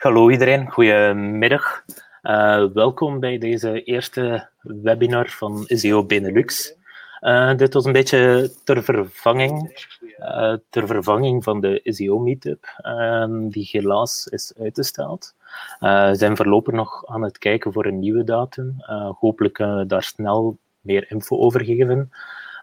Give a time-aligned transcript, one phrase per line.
[0.00, 1.84] Hallo iedereen, goedemiddag.
[2.22, 6.74] Uh, welkom bij deze eerste webinar van SEO Benelux.
[7.20, 9.86] Uh, dit was een beetje ter vervanging,
[10.18, 15.34] uh, ter vervanging van de SEO Meetup, ehm, die helaas is uitgesteld.
[15.78, 18.74] we zijn voorlopig nog aan het kijken voor een nieuwe datum.
[19.18, 22.10] hopelijk daar snel meer info over geven.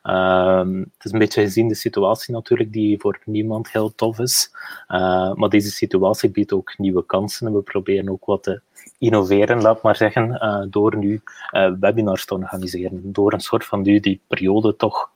[0.07, 4.51] Ehm, het is een beetje gezien de situatie natuurlijk, die voor niemand heel tof is.
[4.87, 8.61] Uh, maar deze situatie biedt ook nieuwe kansen en we proberen ook wat te
[8.97, 13.11] innoveren, laat maar zeggen, uh, door nu uh, webinars te organiseren.
[13.11, 15.09] Door een soort van nu die periode toch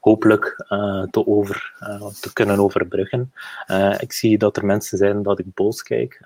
[0.00, 0.64] hopelijk
[1.10, 1.74] te, over,
[2.20, 3.32] te kunnen overbruggen.
[3.98, 6.18] ik zie dat er mensen zijn dat ik boos kijk,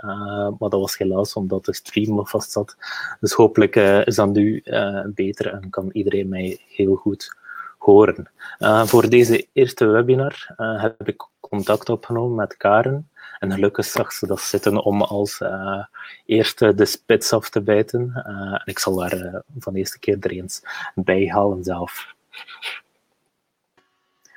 [0.59, 2.77] maar dat was helaas omdat de stream vast zat.
[3.21, 4.63] Dus hopelijk is dat nu
[5.15, 7.39] beter en kan iedereen mij heel goed
[7.91, 8.31] horen.
[8.59, 13.11] Uh, voor deze eerste webinar uh, heb ik contact opgenomen met Karen.
[13.39, 15.85] En gelukkig zag ze dat zitten om als uh,
[16.27, 18.13] eerste de spits af te bijten.
[18.25, 20.63] en ik zal daar van de eerste keer er eens
[20.95, 22.15] bij halen zelf.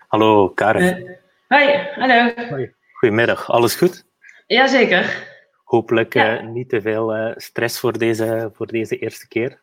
[0.07, 1.17] Hallo Karen.
[1.47, 2.33] hoi, hallo.
[2.49, 2.73] Hoi.
[2.93, 4.05] Goedemiddag, alles goed?
[4.47, 5.31] Jazeker.
[5.63, 6.41] Hopelijk ja.
[6.41, 9.59] niet te veel stress voor deze, voor deze eerste keer.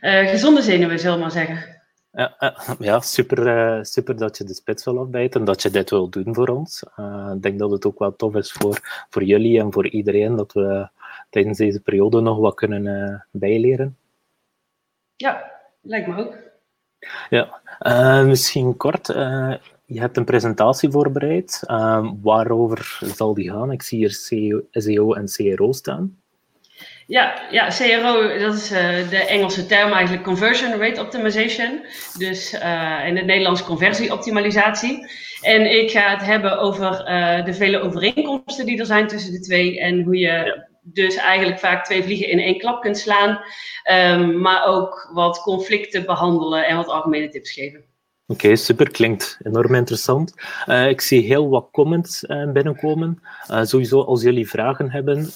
[0.00, 1.79] gezonde zenuwen, zullen we maar zeggen.
[2.12, 2.36] Ja,
[2.78, 6.08] ja super, eh, super dat je de spits wil afbijten en dat je dit wil
[6.08, 6.84] doen voor ons.
[6.96, 10.36] Uh, ik denk dat het ook wel tof is voor, voor jullie en voor iedereen
[10.36, 10.88] dat we
[11.30, 13.96] tijdens deze periode nog wat kunnen uh, bijleren.
[15.16, 16.36] Ja, lijkt me ook.
[17.30, 17.60] Ja,
[18.24, 19.06] misschien kort.
[19.84, 21.62] je hebt een presentatie voorbereid.
[22.22, 23.72] waarover zal die gaan?
[23.72, 26.19] Ik zie hier SEO en CRO staan.
[27.10, 31.84] Ja, ja, CRO, dat is uh, de Engelse term eigenlijk Conversion Rate Optimization.
[32.18, 35.10] Dus uh, in het Nederlands conversieoptimalisatie.
[35.40, 39.40] En ik ga het hebben over uh, de vele overeenkomsten die er zijn tussen de
[39.40, 39.80] twee.
[39.80, 43.40] En hoe je dus eigenlijk vaak twee vliegen in één klap kunt slaan.
[43.90, 47.89] Um, maar ook wat conflicten behandelen en wat algemene tips geven.
[48.30, 48.90] Oké, super.
[48.90, 50.34] Klinkt enorm interessant.
[50.68, 53.22] Uh, ik zie heel wat comments uh, binnenkomen.
[53.50, 55.26] Uh, sowieso, als jullie vragen hebben,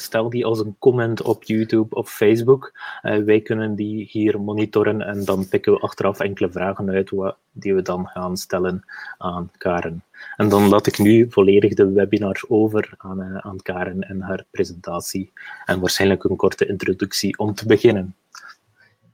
[0.00, 2.72] stel die als een comment op YouTube of Facebook.
[3.02, 7.12] wij kunnen die hier monitoren en dan pikken we achteraf enkele vragen uit
[7.52, 8.84] die we dan gaan stellen
[9.18, 10.04] aan Karen.
[10.36, 15.32] En dan laat ik nu volledig de webinar over aan, aan Karen en haar presentatie.
[15.64, 18.14] En waarschijnlijk een korte introductie om te beginnen.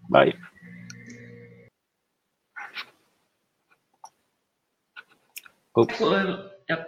[0.06, 0.47] Bye.
[6.64, 6.86] Ja.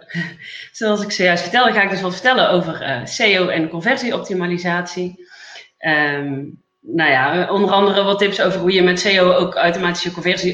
[0.71, 5.27] Zoals ik zojuist vertelde, ga ik dus wat vertellen over uh, SEO en conversieoptimalisatie.
[5.79, 10.11] Um, nou ja, onder andere wat tips over hoe je met SEO ook automatisch je,
[10.11, 10.53] conversie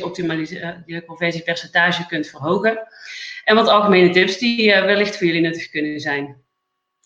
[0.86, 2.88] je conversiepercentage kunt verhogen.
[3.44, 6.42] En wat algemene tips die wellicht voor jullie nuttig kunnen zijn.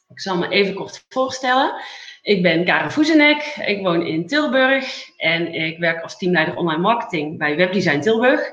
[0.09, 1.73] Ik zal me even kort voorstellen.
[2.21, 7.37] Ik ben Karen Voezenek, ik woon in Tilburg en ik werk als teamleider online marketing
[7.37, 8.51] bij Webdesign Tilburg.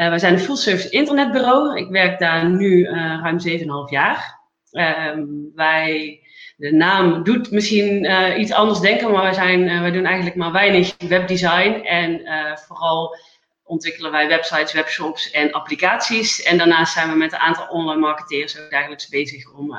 [0.00, 1.78] Uh, wij zijn een full service internetbureau.
[1.78, 4.38] Ik werk daar nu uh, ruim 7,5 jaar.
[4.72, 5.24] Uh,
[5.54, 6.20] wij,
[6.56, 10.52] de naam doet misschien uh, iets anders denken, maar wij, zijn, wij doen eigenlijk maar
[10.52, 11.84] weinig webdesign.
[11.84, 12.20] En
[12.66, 13.16] vooral
[13.64, 16.42] ontwikkelen wij websites, webshops en applicaties.
[16.42, 19.78] En daarnaast zijn we met een aantal online marketeers ook dagelijks bezig om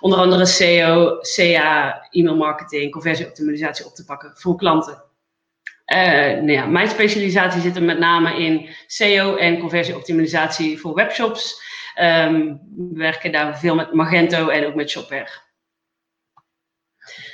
[0.00, 5.07] onder andere SEO, CA, e-mail marketing, conversieoptimalisatie op te pakken voor klanten.
[5.92, 11.62] Uh, nou mijn specialisatie zit er met name in SEO en conversieoptimalisatie voor webshops.
[12.00, 15.28] Um, we werken daar veel met Magento en ook met Shopware.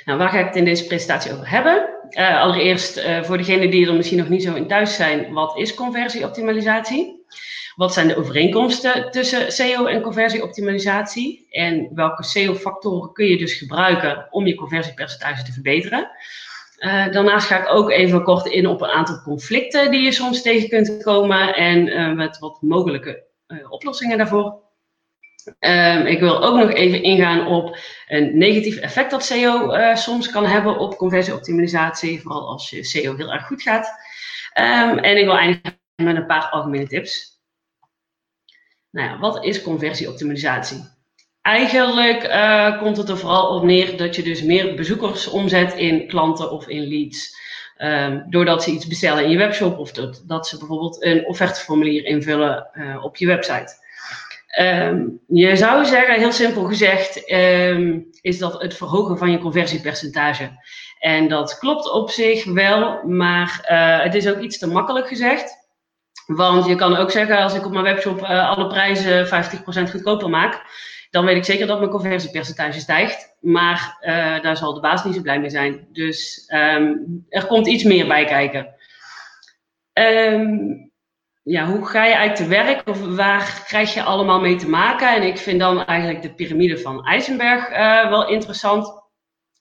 [0.05, 1.89] Nou, waar ga ik het in deze presentatie over hebben?
[2.09, 5.57] Uh, allereerst, uh, voor degenen die er misschien nog niet zo in thuis zijn, wat
[5.57, 7.25] is conversieoptimalisatie?
[7.75, 11.47] Wat zijn de overeenkomsten tussen SEO en conversieoptimalisatie?
[11.49, 16.09] En welke SEO-factoren kun je dus gebruiken om je conversiepercentage te verbeteren?
[16.79, 20.41] Uh, daarnaast ga ik ook even kort in op een aantal conflicten die je soms
[20.41, 24.63] tegen kunt komen en uh, met wat mogelijke uh, oplossingen daarvoor.
[25.59, 27.77] Ehm, ik wil ook nog even ingaan op
[28.07, 33.31] een negatief effect dat SEO soms kan hebben op conversieoptimalisatie, vooral als je SEO heel
[33.31, 33.87] erg goed gaat.
[34.59, 37.41] Um, en ik wil eindigen met een paar algemene tips.
[38.89, 40.94] Nou wat is conversieoptimalisatie?
[41.45, 46.07] Eigenlijk uh, komt het er vooral op neer dat je dus meer bezoekers omzet in
[46.07, 47.37] klanten of in leads.
[47.77, 52.05] Um, doordat ze iets bestellen in je webshop of dat, dat ze bijvoorbeeld een offerteformulier
[52.05, 53.73] invullen uh, op je website.
[54.59, 60.49] Um, je zou zeggen, heel simpel gezegd, um, is dat het verhogen van je conversiepercentage.
[60.99, 65.53] En dat klopt op zich wel, maar uh, het is ook iets te makkelijk gezegd.
[66.25, 69.29] Want je kan ook zeggen, als ik op mijn webshop alle prijzen 50%
[69.91, 70.63] goedkoper maak,
[71.15, 73.35] dan weet ik zeker dat mijn conversiepercentage stijgt.
[73.39, 75.87] Maar uh, daar zal de baas niet zo blij mee zijn.
[75.91, 78.75] Dus um, er komt iets meer bij kijken.
[79.93, 80.91] Um,
[81.43, 85.15] ja, hoe ga je eigenlijk te werk of waar krijg je allemaal mee te maken?
[85.15, 89.03] En ik vind dan eigenlijk de piramide van Eisenberg uh, wel interessant.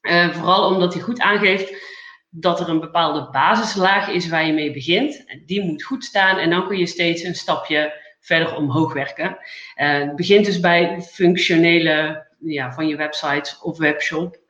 [0.03, 1.93] Uh, vooral omdat hij goed aangeeft
[2.31, 5.25] dat er een bepaalde basislaag is waar je mee begint.
[5.47, 9.39] Die moet goed staan en dan kun je steeds een stapje verder omhoog werken.
[9.77, 14.43] Uh, het begint dus bij functionele ja, van je website of webshop.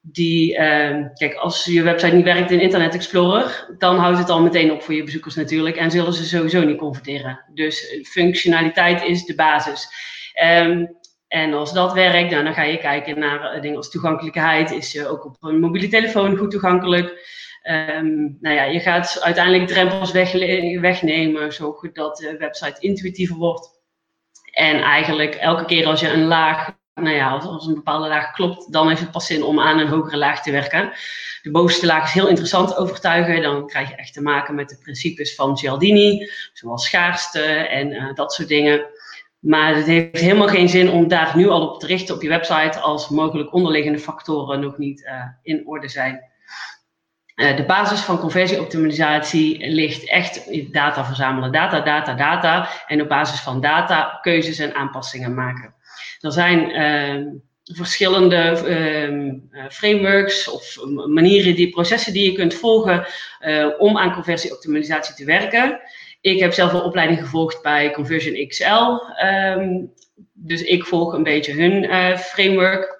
[0.00, 4.42] Die, uh, kijk, als je website niet werkt in Internet Explorer, dan houdt het al
[4.42, 7.44] meteen op voor je bezoekers natuurlijk en zullen ze sowieso niet converteren.
[7.54, 9.88] Dus eh, functionaliteit is de basis.
[10.44, 10.96] Um,
[11.28, 14.70] en als dat werkt, nou, dan ga je kijken naar eh, dingen als toegankelijkheid.
[14.70, 17.34] Is je ook op een mobiele telefoon goed toegankelijk?
[17.70, 20.32] Um, nou ja, je gaat uiteindelijk drempels weg,
[20.80, 23.70] wegnemen, zodat de website intuïtiever wordt.
[24.50, 28.72] En eigenlijk elke keer als je een laag, nou ja, als, een bepaalde laag klopt,
[28.72, 30.92] dan heeft het pas zin om aan een hogere laag te werken.
[31.42, 33.42] De bovenste laag is heel interessant te overtuigen.
[33.42, 38.14] Dan krijg je echt te maken met de principes van Cialdini, zoals schaarste en uh,
[38.14, 38.86] dat soort dingen.
[39.38, 42.28] Maar het heeft helemaal geen zin om daar nu al op te richten op je
[42.28, 46.34] website als mogelijk onderliggende factoren nog niet uh, in orde zijn.
[47.36, 51.52] Uh, de basis van conversieoptimalisatie ligt echt in data verzamelen.
[51.52, 52.68] Data, data, data.
[52.86, 55.74] En op basis van data keuzes en aanpassingen maken.
[56.20, 57.26] Er zijn uh,
[57.64, 58.62] verschillende
[59.52, 63.06] uh, frameworks of manieren, die, processen die je kunt volgen
[63.40, 65.80] uh, om aan conversieoptimalisatie te werken.
[66.20, 68.98] Ik heb zelf een opleiding gevolgd bij Conversion XL.
[69.24, 69.92] Um,
[70.32, 71.88] dus ik volg een beetje hun
[72.18, 72.94] framework.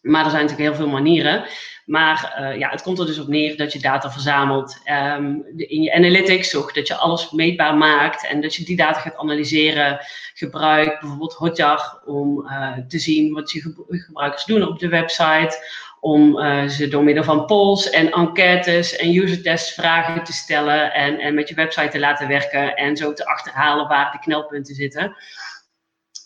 [0.00, 1.44] Maar er zijn natuurlijk heel veel manieren.
[1.90, 4.78] Maar uh, ja, het komt er dus op neer dat je data verzamelt
[5.16, 6.50] um, in je analytics.
[6.50, 9.98] Zorg dat je alles meetbaar maakt en dat je die data gaat analyseren.
[10.34, 15.64] Gebruik bijvoorbeeld Hotjar om uh, te zien wat je gebruikers doen op de website.
[16.00, 20.92] Om uh, ze door middel van polls en enquêtes en user tests vragen te stellen.
[20.92, 22.76] En, en met je website te laten werken.
[22.76, 25.16] En zo te achterhalen waar de knelpunten zitten.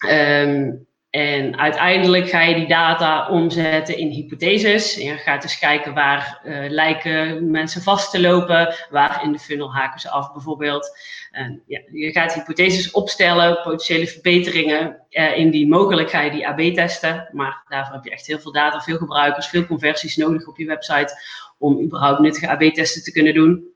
[0.08, 4.94] Um, en uiteindelijk ga je die data omzetten in hypotheses.
[4.94, 9.74] Je gaat dus kijken waar uh, lijken mensen vast te lopen, waar in de funnel
[9.74, 10.98] haken ze af bijvoorbeeld.
[11.30, 15.00] En ja, je gaat hypotheses opstellen, potentiële verbeteringen.
[15.10, 18.52] Uh, indien mogelijk ga je die AB testen, maar daarvoor heb je echt heel veel
[18.52, 21.20] data, veel gebruikers, veel conversies nodig op je website
[21.58, 23.73] om überhaupt nuttige AB testen te kunnen doen.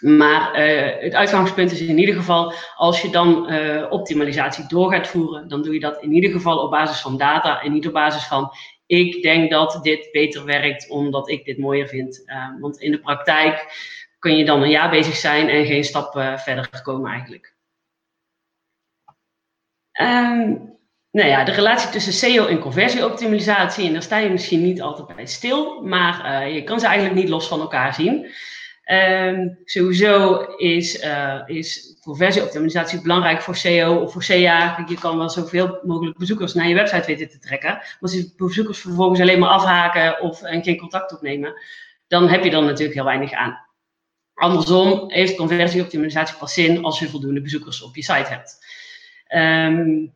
[0.00, 5.08] Maar uh, het uitgangspunt is in ieder geval, als je dan uh, optimalisatie door gaat
[5.08, 7.92] voeren, dan doe je dat in ieder geval op basis van data en niet op
[7.92, 8.52] basis van
[8.86, 12.22] ik denk dat dit beter werkt omdat ik dit mooier vind.
[12.26, 13.66] Uh, want in de praktijk
[14.18, 17.56] kun je dan een jaar bezig zijn en geen stap verder komen eigenlijk.
[20.00, 20.76] Um,
[21.10, 25.16] nou ja, de relatie tussen SEO en conversieoptimalisatie, en daar sta je misschien niet altijd
[25.16, 28.30] bij stil, maar je kan ze eigenlijk niet los van elkaar zien.
[28.90, 34.84] Um, sowieso is, uh, is conversieoptimalisatie belangrijk voor SEO of voor CA.
[34.88, 37.70] Je kan wel zoveel mogelijk bezoekers naar je website weten te trekken.
[37.70, 41.52] Maar als die bezoekers vervolgens alleen maar afhaken of en geen contact opnemen,
[42.06, 43.58] dan heb je dan natuurlijk heel weinig aan.
[44.34, 48.66] Andersom heeft conversieoptimalisatie pas zin als je voldoende bezoekers op je site hebt.
[49.34, 50.12] Um,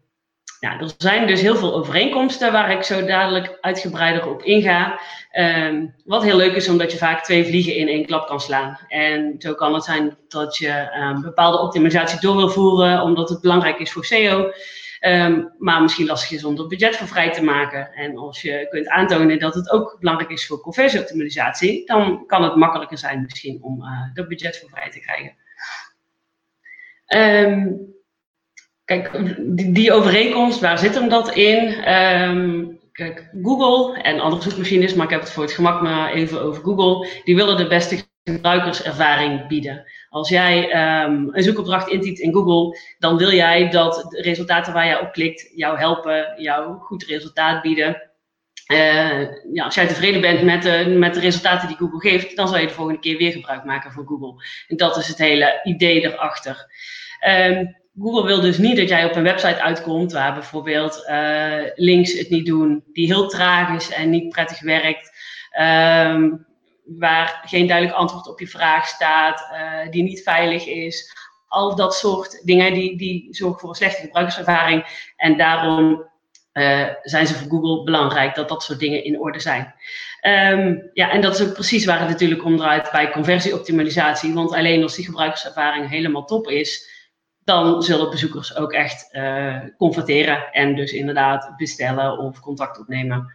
[0.63, 5.01] nou, er zijn dus heel veel overeenkomsten waar ik zo dadelijk uitgebreider op inga.
[5.33, 8.79] Um, wat heel leuk is, omdat je vaak twee vliegen in één klap kan slaan.
[8.89, 13.41] En zo kan het zijn dat je um, bepaalde optimalisatie door wil voeren, omdat het
[13.41, 14.53] belangrijk is voor SEO.
[14.99, 17.93] Ehm, maar misschien lastig is om er budget voor vrij te maken.
[17.93, 22.57] En als je kunt aantonen dat het ook belangrijk is voor conversieoptimalisatie, dan kan het
[22.57, 25.37] makkelijker zijn misschien om uh, er budget voor vrij te krijgen.
[27.51, 27.93] Um,
[28.85, 29.11] Kijk,
[29.75, 31.93] die, overeenkomst, waar zit hem dat in?
[31.93, 36.43] Um, kijk, Google en andere zoekmachines, maar ik heb het voor het gemak maar even
[36.43, 39.85] over Google, die willen de beste gebruikerservaring bieden.
[40.09, 40.65] Als jij
[41.05, 45.13] um, een zoekopdracht intypt in Google, dan wil jij dat de resultaten waar jij op
[45.13, 48.11] klikt jou helpen, jou goed resultaat bieden.
[48.73, 49.21] Uh,
[49.53, 52.59] ja, als jij tevreden bent met de, met de resultaten die Google geeft, dan zal
[52.59, 54.45] je de volgende keer weer gebruik maken van Google.
[54.69, 56.67] En dat is het hele idee erachter.
[57.29, 62.19] Um, Google wil dus niet dat jij op een website uitkomt waar bijvoorbeeld uh, links
[62.19, 65.11] het niet doen, die heel traag is en niet prettig werkt,
[65.61, 66.47] um,
[66.85, 71.17] waar geen duidelijk antwoord op je vraag staat, uh, die niet veilig is.
[71.49, 75.11] Al dat soort dingen die, die zorgen voor een slechte gebruikerservaring.
[75.17, 76.11] En daarom
[76.53, 79.75] uh, zijn ze voor Google belangrijk dat dat soort dingen in orde zijn.
[80.23, 84.35] Um, ja, en dat is ook precies waar het natuurlijk om draait bij conversieoptimalisatie.
[84.35, 86.92] Want alleen als die gebruikerservaring helemaal top is,
[87.45, 93.33] dan zullen bezoekers ook echt uh, converteren en dus inderdaad bestellen of contact opnemen.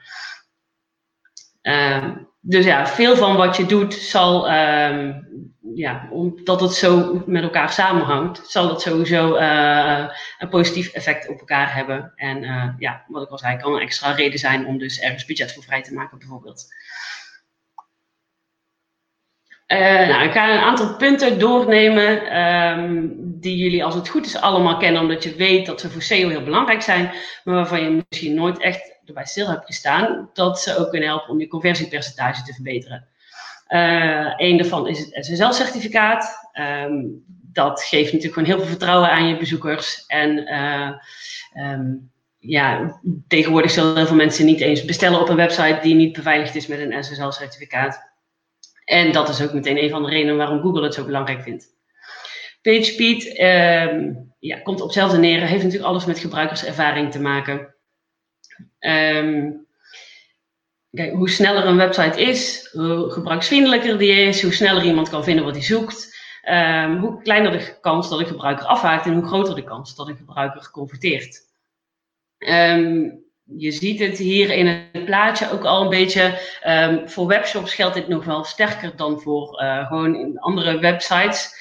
[1.62, 2.06] Uh,
[2.40, 5.16] dus ja, veel van wat je doet zal, uh,
[5.74, 10.10] ja, omdat het zo met elkaar samenhangt, zal dat sowieso uh,
[10.40, 12.14] een positief effect op elkaar hebben.
[12.16, 15.26] En uh, ja, wat ik al zei, kan een extra reden zijn om dus ergens
[15.26, 16.68] budget voor vrij te maken bijvoorbeeld.
[19.68, 24.38] Uh, nou, ik ga een aantal punten doornemen um, die jullie als het goed is
[24.38, 27.12] allemaal kennen, omdat je weet dat ze voor SEO heel belangrijk zijn,
[27.44, 31.30] maar waarvan je misschien nooit echt erbij stil hebt gestaan, dat ze ook kunnen helpen
[31.30, 33.08] om je conversiepercentage te verbeteren.
[33.70, 36.50] Uh, een daarvan is het SSL-certificaat.
[36.84, 40.04] Um, dat geeft natuurlijk gewoon heel veel vertrouwen aan je bezoekers.
[40.06, 40.92] En uh,
[41.72, 46.14] um, ja, tegenwoordig zullen heel veel mensen niet eens bestellen op een website die niet
[46.14, 48.07] beveiligd is met een SSL-certificaat.
[48.88, 51.76] En dat is ook meteen een van de redenen waarom Google het zo belangrijk vindt.
[52.62, 57.76] PageSpeed um, ja, komt op hetzelfde neer, heeft natuurlijk alles met gebruikerservaring te maken.
[58.80, 59.68] Um,
[60.92, 65.46] kijk, hoe sneller een website is, hoe gebruiksvriendelijker die is, hoe sneller iemand kan vinden
[65.46, 66.18] wat hij zoekt,
[66.50, 70.08] um, hoe kleiner de kans dat een gebruiker afhaakt en hoe groter de kans dat
[70.08, 71.42] een gebruiker converteert.
[72.38, 73.26] Um,
[73.56, 76.40] je ziet het hier in het plaatje ook al een beetje.
[76.68, 81.56] Um, voor webshops geldt dit nog wel sterker dan voor uh, gewoon andere websites.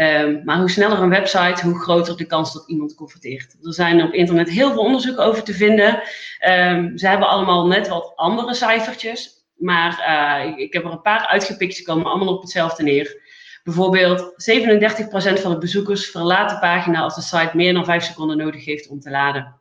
[0.00, 3.56] Um, maar hoe sneller een website, hoe groter de kans dat iemand converteert.
[3.62, 6.02] Er zijn op internet heel veel onderzoeken over te vinden.
[6.48, 9.36] Um, ze hebben allemaal net wat andere cijfertjes.
[9.56, 9.90] Maar
[10.48, 13.22] ik, ik, heb er een paar uitgepikt, ze komen allemaal op hetzelfde neer.
[13.64, 18.36] Bijvoorbeeld 37% van de bezoekers verlaat de pagina als de site meer dan 5 seconden
[18.36, 19.57] nodig heeft om te laden.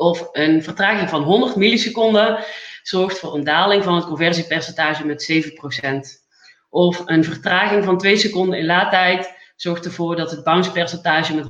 [0.00, 2.44] Of een vertraging van 100 milliseconden
[2.82, 6.26] zorgt voor een daling van het conversiepercentage met 7%.
[6.70, 11.48] Of een vertraging van 2 seconden in laadtijd zorgt ervoor dat het bounce-percentage met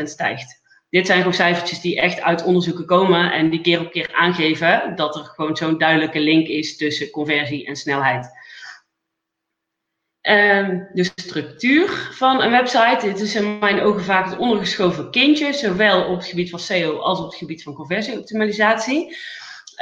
[0.00, 0.62] 100% stijgt.
[0.90, 4.92] Dit zijn gewoon cijfertjes die echt uit onderzoeken komen en die keer op keer aangeven
[4.96, 8.30] dat er gewoon zo'n duidelijke link is tussen conversie en snelheid.
[10.28, 12.98] Um, de structuur van een website.
[13.00, 16.98] Dit is in mijn ogen vaak het ondergeschoven kindje, zowel op het gebied van SEO
[16.98, 19.16] als op het gebied van conversieoptimalisatie.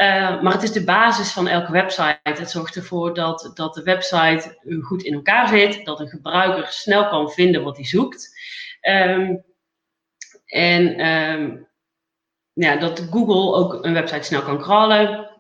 [0.00, 2.18] Uh, maar het is de basis van elke website.
[2.22, 7.08] Het zorgt ervoor dat, dat de website goed in elkaar zit, dat een gebruiker snel
[7.08, 8.30] kan vinden wat hij zoekt.
[8.88, 9.44] Um,
[10.46, 10.84] en
[12.52, 15.30] ja, dat Google ook een website snel kan crawlen.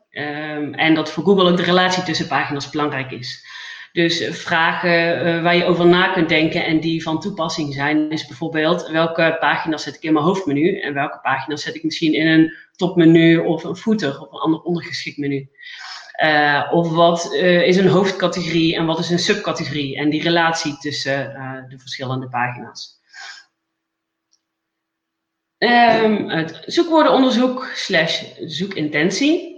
[0.72, 3.53] en dat voor Google ook de relatie tussen pagina's belangrijk is.
[3.94, 8.10] Dus eh, vragen uh, waar je over na kunt denken en die van toepassing zijn,
[8.10, 12.14] is bijvoorbeeld welke pagina's zet ik in mijn hoofdmenu en welke pagina's zet ik misschien
[12.14, 15.48] in een topmenu of een footer of een ander ondergeschikt menu.
[16.24, 21.34] Uh, of wat is een hoofdcategorie en wat is een subcategorie en die relatie tussen
[21.68, 23.00] de verschillende pagina's.
[25.58, 29.53] Het zoekwoordenonderzoek slash zoekintentie.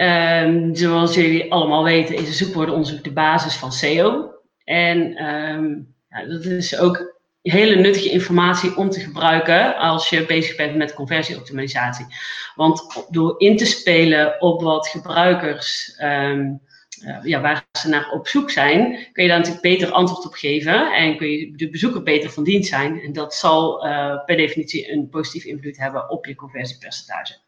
[0.00, 4.34] Um, zoals jullie allemaal weten is zoekwoordenonderzoek de basis van SEO.
[4.64, 10.56] En um, ja, dat is ook hele nuttige informatie om te gebruiken als je bezig
[10.56, 12.06] bent met conversieoptimalisatie.
[12.54, 16.60] Want door in te spelen op wat gebruikers, um,
[17.22, 20.92] ja, waar ze naar op zoek zijn, kun je daar natuurlijk beter antwoord op geven
[20.92, 23.00] en kun je de bezoeker beter van dienst zijn.
[23.00, 27.43] En dat zal uh, per definitie een positieve invloed hebben op je conversiepercentage.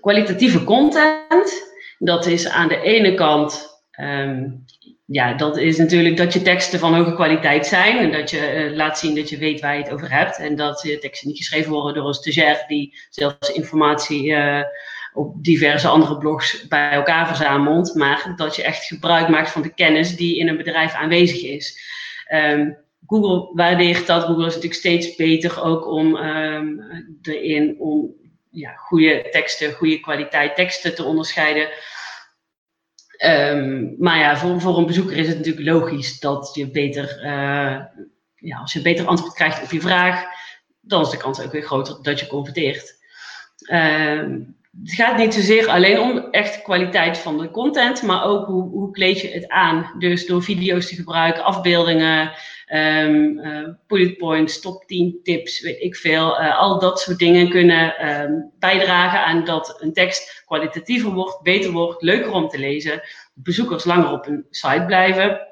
[0.00, 4.64] Kwalitatieve content, dat is aan de ene kant, um,
[5.06, 8.76] ja, dat is natuurlijk dat je teksten van hoge kwaliteit zijn en dat je uh,
[8.76, 11.36] laat zien dat je weet waar je het over hebt en dat je teksten niet
[11.36, 14.62] geschreven worden door een stagiair die zelfs informatie uh,
[15.12, 19.74] op diverse andere blogs bij elkaar verzamelt, maar dat je echt gebruik maakt van de
[19.74, 21.80] kennis die in een bedrijf aanwezig is.
[22.32, 24.22] Um, Google waardeert dat.
[24.22, 26.80] Google is natuurlijk steeds beter ook om um,
[27.22, 28.14] erin om
[28.50, 31.68] ja, goede teksten, goede kwaliteit teksten te onderscheiden.
[33.26, 37.84] Um, maar ja, voor, voor een bezoeker is het natuurlijk logisch dat je beter, uh,
[38.34, 40.24] ja, als je beter antwoord krijgt op je vraag,
[40.80, 42.96] dan is de kans ook weer groter dat je converteert.
[43.72, 48.68] Um, het gaat niet zozeer alleen om echt kwaliteit van de content, maar ook hoe,
[48.68, 49.94] hoe kleed je het aan.
[49.98, 52.32] Dus door video's te gebruiken, afbeeldingen,
[52.72, 56.40] um, uh, bullet points, top 10 tips, weet ik veel.
[56.40, 61.70] Uh, al dat soort dingen kunnen um, bijdragen aan dat een tekst kwalitatiever wordt, beter
[61.70, 63.02] wordt, leuker om te lezen.
[63.34, 65.46] Bezoekers langer op een site blijven.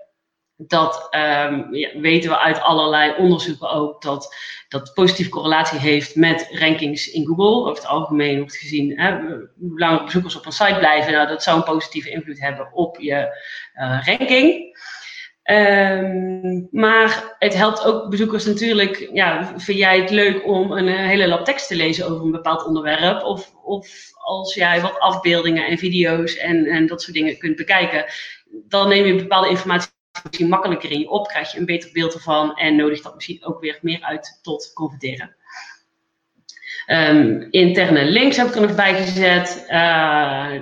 [0.56, 4.34] Dat ja, weten we uit allerlei onderzoeken ook, dat
[4.68, 7.70] dat positieve correlatie heeft met rankings in Google.
[7.70, 9.18] Over het algemeen wordt gezien, hè,
[9.58, 13.00] hoe langer bezoekers op een site blijven, nou, dat zou een positieve invloed hebben op
[13.00, 13.38] je
[13.74, 14.74] uh, ranking.
[15.42, 19.10] Ehm, maar het helpt ook bezoekers natuurlijk.
[19.12, 22.30] Ja, vind jij het leuk om een eh, hele lab tekst te lezen over een
[22.30, 23.22] bepaald onderwerp?
[23.22, 28.04] Of, of als jij wat afbeeldingen en video's en, en dat soort dingen kunt bekijken,
[28.68, 29.94] dan neem je bepaalde informatie
[30.24, 33.44] misschien makkelijker in je op, krijg je een beter beeld ervan en nodig dat misschien
[33.44, 35.36] ook weer meer uit tot converteren.
[36.86, 39.66] Um, interne links heb ik er nog bij gezet.
[39.68, 40.52] Uh,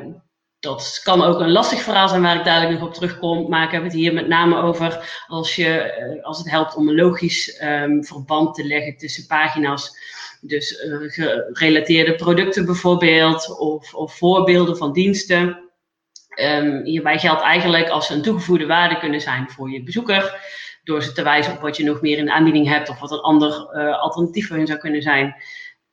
[0.64, 3.48] dat kan ook een lastig verhaal zijn waar ik dadelijk nog op terugkom.
[3.48, 6.88] Maar ik heb het hier met name over als, je, eh, als het helpt om
[6.88, 9.96] een logisch um, verband te leggen tussen pagina's.
[10.40, 10.96] Dus uh,
[11.52, 15.63] gerelateerde producten bijvoorbeeld, of, of voorbeelden van diensten.
[16.36, 20.40] Um, hierbij geldt eigenlijk als ze een toegevoegde waarde kunnen zijn voor je bezoeker.
[20.84, 23.10] Door ze te wijzen op wat je nog meer in de aanbieding hebt of wat
[23.10, 25.36] een ander uh, alternatief voor hun zou kunnen zijn.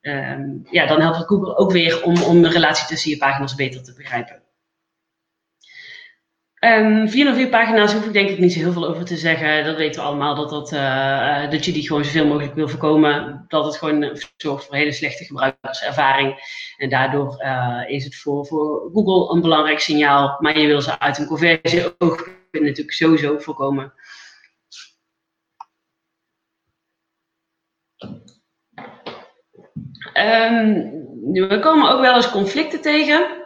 [0.02, 3.56] Um, ja, dan helpt het Google ook weer om, om de relatie tussen je pagina's
[3.56, 4.41] beter te begrijpen.
[6.64, 9.66] Um, 404 pagina's hoef ik denk ik niet zo heel veel over te zeggen.
[9.66, 13.46] Dat weten we allemaal, dat, dat, uh, dat je die gewoon zoveel mogelijk wil voorkomen.
[13.48, 16.36] Dat het gewoon zorgt voor hele slechte gebruikerservaring.
[16.78, 20.38] En daardoor uh, is het voor, voor Google een belangrijk signaal.
[20.40, 23.94] Maar je wil ze uit een conversie ook natuurlijk sowieso voorkomen.
[30.14, 30.92] Um,
[31.32, 33.41] we komen ook wel eens conflicten tegen.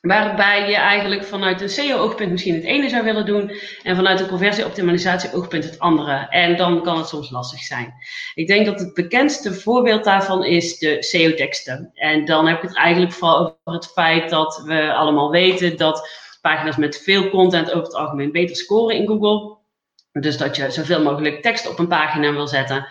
[0.00, 3.52] Waarbij je eigenlijk vanuit een SEO-oogpunt misschien het ene zou willen doen
[3.82, 6.26] en vanuit een conversie-optimalisatie-oogpunt het andere.
[6.28, 7.94] En dan kan het soms lastig zijn.
[8.34, 11.90] Ik denk dat het bekendste voorbeeld daarvan is de SEO-teksten.
[11.94, 16.08] En dan heb ik het eigenlijk vooral over het feit dat we allemaal weten dat
[16.40, 19.59] pagina's met veel content over het algemeen beter scoren in Google.
[20.12, 22.86] Dus dat je zoveel mogelijk tekst op een pagina wil zetten.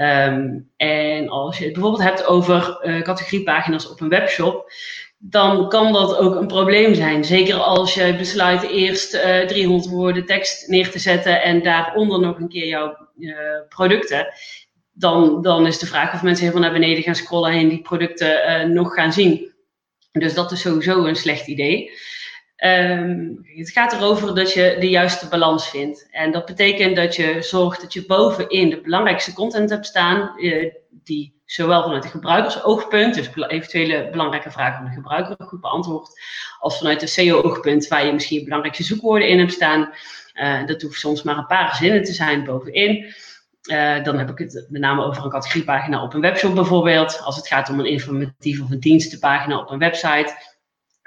[0.00, 4.72] Um, en als je het bijvoorbeeld hebt over uh, categoriepagina's op een webshop,
[5.18, 7.24] dan kan dat ook een probleem zijn.
[7.24, 12.20] Zeker als je besluit eerst uh, eh, 300 woorden tekst neer te zetten en daaronder
[12.20, 13.36] nog een keer jouw uh,
[13.68, 14.26] producten.
[14.92, 18.72] Dan, dan is de vraag of mensen helemaal naar beneden gaan scrollen en die producten
[18.72, 19.52] nog gaan zien.
[20.12, 21.90] Dus dat is sowieso een slecht idee.
[22.56, 26.08] Um, het gaat erover dat je de juiste balans vindt.
[26.10, 30.32] En dat betekent dat je zorgt dat je bovenin de belangrijkste content hebt staan,
[30.90, 36.20] die zowel vanuit een gebruikersoogpunt, dus eventuele belangrijke vragen van de gebruiker goed beantwoord,
[36.58, 39.92] als vanuit een SEO-oogpunt, waar je misschien belangrijke zoekwoorden in hebt staan.
[40.34, 43.14] Uh, dat hoeft soms maar een paar zinnen te zijn bovenin.
[43.70, 47.20] Uh, dan heb ik het met name over een categoriepagina op een webshop bijvoorbeeld.
[47.20, 50.34] Als het gaat om een informatieve of een dienstenpagina op een website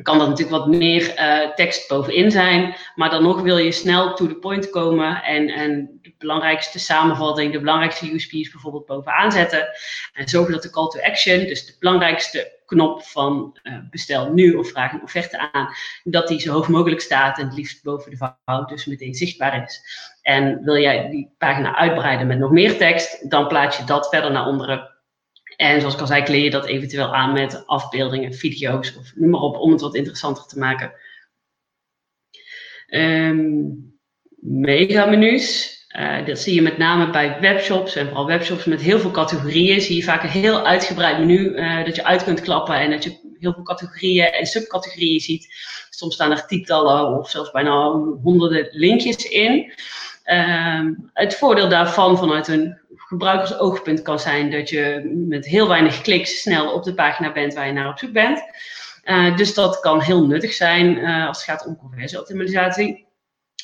[0.04, 2.76] kan dat natuurlijk wat meer uh, tekst bovenin zijn.
[2.96, 7.52] Maar dan nog wil je snel to the point komen en, en de belangrijkste samenvatting,
[7.52, 9.68] de belangrijkste USP's bijvoorbeeld bovenaan zetten.
[10.14, 14.54] En zorgen dat de call to action, dus de belangrijkste knop van uh, bestel nu
[14.54, 15.70] of vraag een offerte aan,
[16.04, 19.64] dat die zo hoog mogelijk staat en het liefst boven de vouw dus meteen zichtbaar
[19.64, 19.82] is.
[20.22, 24.32] En wil jij die pagina uitbreiden met nog meer tekst, dan plaats je dat verder
[24.32, 24.97] naar onderen
[25.58, 29.30] en zoals ik al zei, kleed je dat eventueel aan met afbeeldingen, video's of noem
[29.30, 30.94] maar op, om het wat interessanter te maken.
[32.90, 34.00] Um,
[34.40, 35.76] megamenu's.
[36.00, 39.82] Uh, dat zie je met name bij webshops en vooral webshops met heel veel categorieën.
[39.82, 43.04] Zie je vaak een heel uitgebreid menu uh, dat je uit kunt klappen en dat
[43.04, 45.48] je heel veel categorieën en subcategorieën ziet.
[45.90, 47.92] Soms staan er tientallen of zelfs bijna
[48.24, 49.74] honderden linkjes in.
[50.26, 56.42] Um, het voordeel daarvan vanuit een gebruikersoogpunt kan zijn dat je met heel weinig kliks
[56.42, 58.44] snel op de pagina bent waar je naar op zoek bent.
[59.04, 63.06] Uh, dus dat kan heel nuttig zijn uh, als het gaat om conversieoptimalisatie.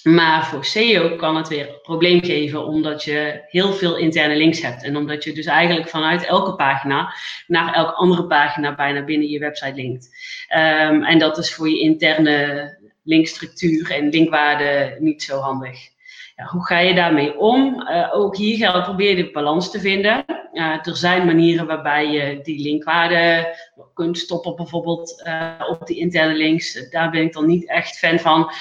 [0.03, 4.61] Maar voor SEO kan het weer een probleem geven, omdat je heel veel interne links
[4.61, 4.83] hebt.
[4.83, 7.13] En omdat je dus eigenlijk vanuit elke pagina
[7.47, 10.09] naar elke andere pagina bijna binnen je website linkt.
[10.55, 15.92] Um, en dat is voor je interne linkstructuur en linkwaarde niet zo handig.
[16.35, 17.81] Hoe ga je daarmee om?
[17.81, 20.25] Uh, ook hier geldt, probeer de balans te vinden.
[20.53, 23.55] Uh, er zijn manieren waarbij je die linkwaarde
[23.93, 26.89] kunt stoppen, bijvoorbeeld uh, op die interne links.
[26.89, 28.51] Daar ben ik dan niet echt fan van.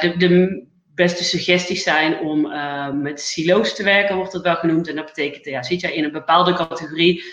[0.00, 2.52] de, de beste suggesties zijn om
[3.02, 4.88] met silo's te werken, wordt het wel genoemd.
[4.88, 7.24] En dat betekent, ja, zit je in een bepaalde categorie,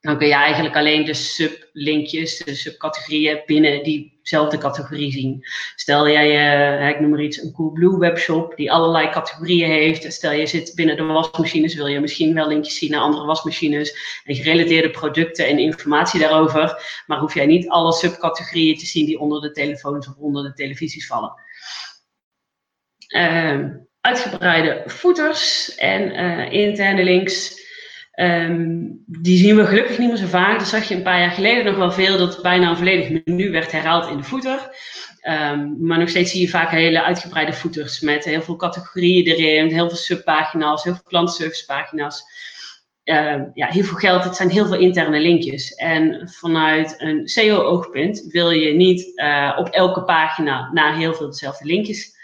[0.00, 3.82] dan kun je eigenlijk alleen de sublinkjes, de subcategorieën binnen
[4.26, 5.44] diezelfde categorie zien.
[5.74, 10.12] Stel jij, uh, ik noem maar iets, een Coolblue webshop die allerlei categorieën heeft.
[10.12, 14.20] Stel je zit binnen de wasmachines, wil je misschien wel linkjes zien naar andere wasmachines
[14.24, 16.82] en gerelateerde producten en informatie daarover.
[17.06, 20.52] Maar hoef jij niet alle subcategorieën te zien die onder de telefoons of onder de
[20.52, 21.34] televisies vallen.
[23.08, 23.64] Uh,
[24.00, 27.64] uitgebreide footers en uh, interne links.
[28.16, 30.58] Ehm, die zien we gelukkig niet meer zo vaak.
[30.58, 33.50] Dat zag je een paar jaar geleden nog wel veel, dat bijna een volledig menu
[33.50, 34.70] werd herhaald in de footer.
[35.28, 39.72] Um, maar nog steeds zie je vaak hele uitgebreide footers met heel veel categorieën erin,
[39.72, 42.22] heel veel subpagina's, heel veel klantenservicepagina's.
[43.04, 45.74] Uh, ja, heel veel geld, het zijn heel veel interne linkjes.
[45.74, 51.64] En vanuit een SEO-oogpunt wil je niet uh, op elke pagina naar heel veel dezelfde
[51.64, 52.14] linkjes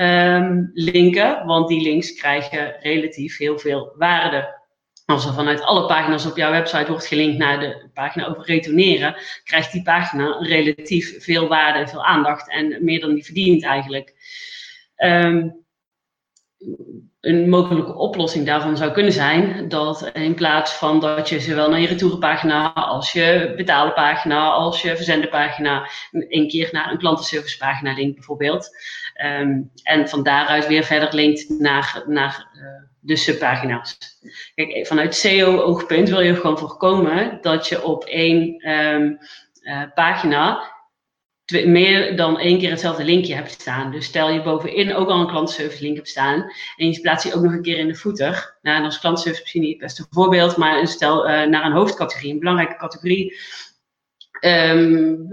[0.00, 4.55] um, linken, want die links krijgen relatief heel veel waarde.
[5.06, 9.16] Als er vanuit alle pagina's op jouw website wordt gelinkt naar de pagina over retourneren,
[9.44, 14.14] krijgt die pagina relatief veel waarde en veel aandacht en meer dan die verdient eigenlijk.
[14.96, 15.64] Um,
[17.26, 21.80] een mogelijke oplossing daarvan zou kunnen zijn dat in plaats van dat je zowel naar
[21.80, 27.94] je retourenpagina als je betaalde pagina als je verzende pagina een keer naar een klantenservicepagina
[27.94, 28.70] linkt bijvoorbeeld.
[29.24, 32.62] Um, en van daaruit weer verder linkt naar, naar uh,
[33.06, 33.98] de subpagina's.
[34.54, 39.18] Kijk, vanuit SEO-oogpunt wil je gewoon voorkomen dat je op één um,
[39.62, 40.74] uh, pagina
[41.52, 43.90] meer dan één keer hetzelfde linkje hebt staan.
[43.90, 47.34] Dus stel je bovenin ook al een klantenservice link hebt staan en je plaatst die
[47.34, 48.56] ook nog een keer in de footer.
[48.62, 52.32] Nou, dan is klantenservice misschien niet het beste voorbeeld, maar stel uh, naar een hoofdcategorie,
[52.32, 53.36] een belangrijke categorie.
[54.40, 55.28] Um,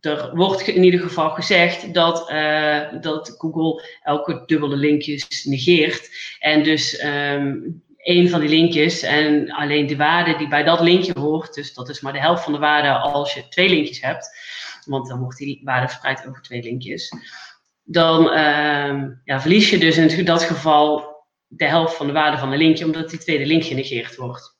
[0.00, 6.10] er wordt in ieder geval gezegd dat, uh, dat Google elke dubbele linkjes negeert.
[6.38, 11.12] En dus um, één van die linkjes en alleen de waarde die bij dat linkje
[11.18, 14.28] hoort, dus dat is maar de helft van de waarde als je twee linkjes hebt
[14.86, 17.12] want dan wordt die waarde verspreid over twee linkjes.
[17.82, 21.14] Dan uh, ja, verlies je dus in dat geval
[21.46, 24.55] de helft van de waarde van een linkje, omdat die tweede link genegeerd wordt.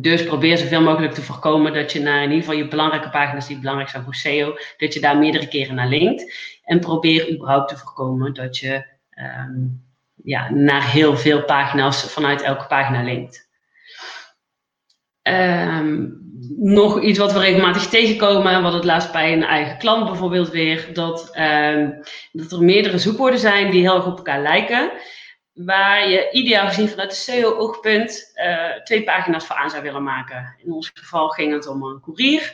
[0.00, 3.46] Dus probeer zoveel mogelijk te voorkomen dat je naar in ieder geval je belangrijke pagina's
[3.46, 6.34] die belangrijk zijn voor SEO, dat je daar meerdere keren naar linkt.
[6.64, 8.84] En probeer überhaupt te voorkomen dat je
[9.46, 9.82] um,
[10.24, 13.50] ja, naar heel veel pagina's vanuit elke pagina linkt.
[15.22, 16.20] Um,
[16.56, 20.88] nog iets wat we regelmatig tegenkomen, wat het laatst bij een eigen klant bijvoorbeeld weer,
[20.92, 22.00] dat, um,
[22.32, 24.90] dat er meerdere zoekwoorden zijn die heel erg op elkaar lijken,
[25.52, 30.54] waar je ideaal gezien vanuit de SEO-oogpunt uh, twee pagina's voor aan zou willen maken.
[30.64, 32.52] In ons geval ging het om een courier.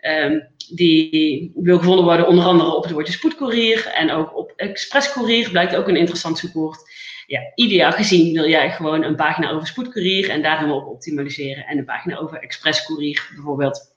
[0.00, 5.50] Um, die wil gevonden worden onder andere op het woordje spoedcourier en ook op expresscourier,
[5.50, 6.84] blijkt ook een interessant zoekwoord
[7.26, 11.66] ja, ideaal gezien wil jij gewoon een pagina over spoedcourier en daar helemaal op optimaliseren.
[11.66, 13.94] En een pagina over expresscourier bijvoorbeeld.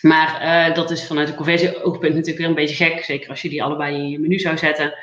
[0.00, 3.04] Maar uh, dat is vanuit een conversie-oogpunt natuurlijk weer een beetje gek.
[3.04, 4.94] Zeker als je die allebei in je menu zou zetten.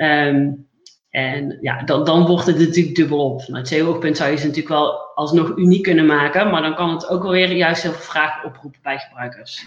[0.00, 0.68] Um,
[1.16, 3.42] en ja, dan, dan wordt het natuurlijk dubbel op.
[3.42, 6.50] Vanuit SEO-oogpunt zou je ze natuurlijk wel alsnog uniek kunnen maken.
[6.50, 9.66] Maar dan kan het ook alweer juist heel veel vragen oproepen bij gebruikers.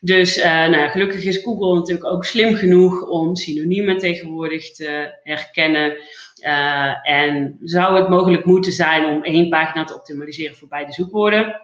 [0.00, 5.96] Dus uh, nou gelukkig is Google natuurlijk ook slim genoeg om synoniemen tegenwoordig te herkennen.
[6.40, 11.60] Uh, en zou het mogelijk moeten zijn om één pagina te optimaliseren voor beide zoekwoorden?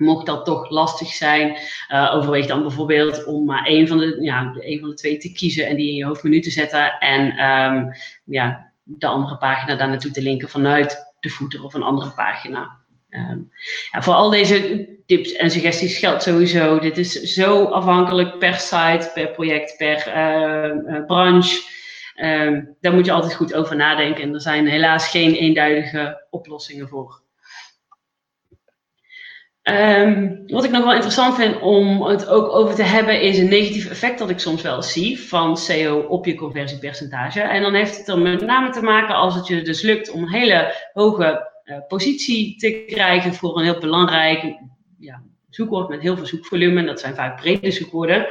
[0.00, 1.58] Mocht dat toch lastig zijn,
[1.92, 5.32] uh, overweeg dan bijvoorbeeld om maar één van, de, ja, één van de twee te
[5.32, 6.98] kiezen en die in je hoofdmenu te zetten.
[6.98, 7.92] En um,
[8.24, 12.78] ja, de andere pagina daar naartoe te linken vanuit de footer of een andere pagina.
[13.10, 13.50] Um,
[13.92, 16.78] ja, voor al deze tips en suggesties geldt sowieso.
[16.78, 21.78] Dit is zo afhankelijk per site, per project, per uh, uh, branche.
[22.80, 24.22] Daar moet je altijd goed over nadenken.
[24.22, 27.22] En er zijn helaas geen eenduidige oplossingen voor.
[29.70, 33.48] Um, wat ik nog wel interessant vind om het ook over te hebben, is een
[33.48, 37.40] negatief effect dat ik soms wel zie van SEO op je conversiepercentage.
[37.40, 40.22] En dan heeft het er met name te maken als het je dus lukt om
[40.22, 44.56] een hele hoge uh, positie te krijgen voor een heel belangrijk
[44.98, 46.84] ja, zoekwoord met heel veel zoekvolume.
[46.84, 48.26] Dat zijn vaak brede zoekwoorden.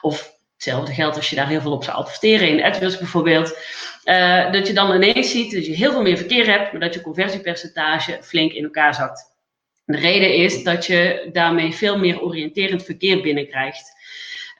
[0.00, 3.58] Of Hetzelfde geldt als je daar heel veel op zou adverteren, in AdWords bijvoorbeeld.
[4.04, 6.94] Uh, dat je dan ineens ziet dat je heel veel meer verkeer hebt, maar dat
[6.94, 9.29] je conversiepercentage flink in elkaar zakt.
[9.90, 13.98] De reden is dat je daarmee veel meer oriënterend verkeer binnenkrijgt.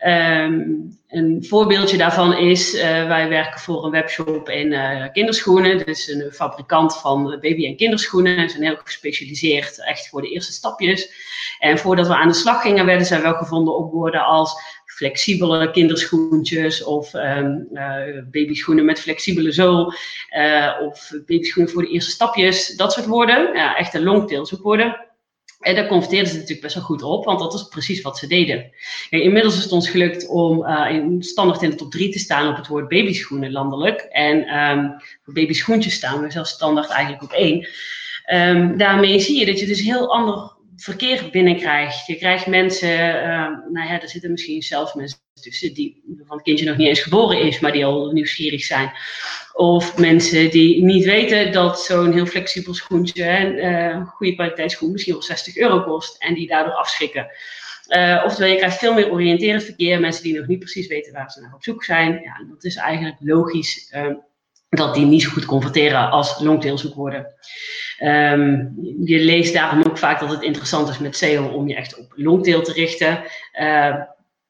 [0.07, 5.87] Um, een voorbeeldje daarvan is, uh, wij werken voor een webshop in uh, kinderschoenen.
[5.87, 8.51] Dus een fabrikant van baby- en kinderschoenen.
[8.51, 11.13] Ze zijn heel gespecialiseerd, echt voor de eerste stapjes.
[11.59, 15.71] En voordat we aan de slag gingen, werden zij wel gevonden op woorden als flexibele
[15.71, 19.93] kinderschoentjes of um, uh, babyschoenen met flexibele zool
[20.87, 23.55] of babyschoenen voor de eerste stapjes, dat soort woorden.
[23.55, 25.10] Ja, echte longtail zoekwoorden.
[25.61, 28.27] En daar converteerden ze natuurlijk best wel goed op, want dat is precies wat ze
[28.27, 28.71] deden.
[29.11, 32.49] Inmiddels is het ons gelukt om uh, in, standaard in de top 3 te staan
[32.49, 34.01] op het woord babyschoenen landelijk.
[34.01, 37.69] En um, voor babyschoentjes staan we zelfs standaard eigenlijk op 1.
[38.33, 42.07] Um, daarmee zie je dat je dus heel ander verkeer binnenkrijgt.
[42.07, 46.45] Je krijgt mensen, uh, nou ja, er zitten misschien zelfs mensen tussen die, waarvan het
[46.47, 48.93] kindje nog niet eens geboren is, maar die al nieuwsgierig zijn.
[49.61, 55.23] Of mensen die niet weten dat zo'n heel flexibel schoentje, een goede kwaliteitsschoen, misschien wel
[55.23, 57.31] 60 euro kost en die daardoor afschrikken.
[57.89, 60.01] Uh, oftewel, je krijgt veel meer oriënterend verkeer.
[60.01, 62.13] Mensen die nog niet precies weten waar ze naar op zoek zijn.
[62.13, 64.15] Ja, dat is eigenlijk logisch uh,
[64.69, 67.27] dat die niet zo goed converteren als longtailzoekwoorden.
[68.03, 71.99] Um, je leest daarom ook vaak dat het interessant is met SEO om je echt
[71.99, 73.23] op longtail te richten.
[73.61, 73.95] Uh,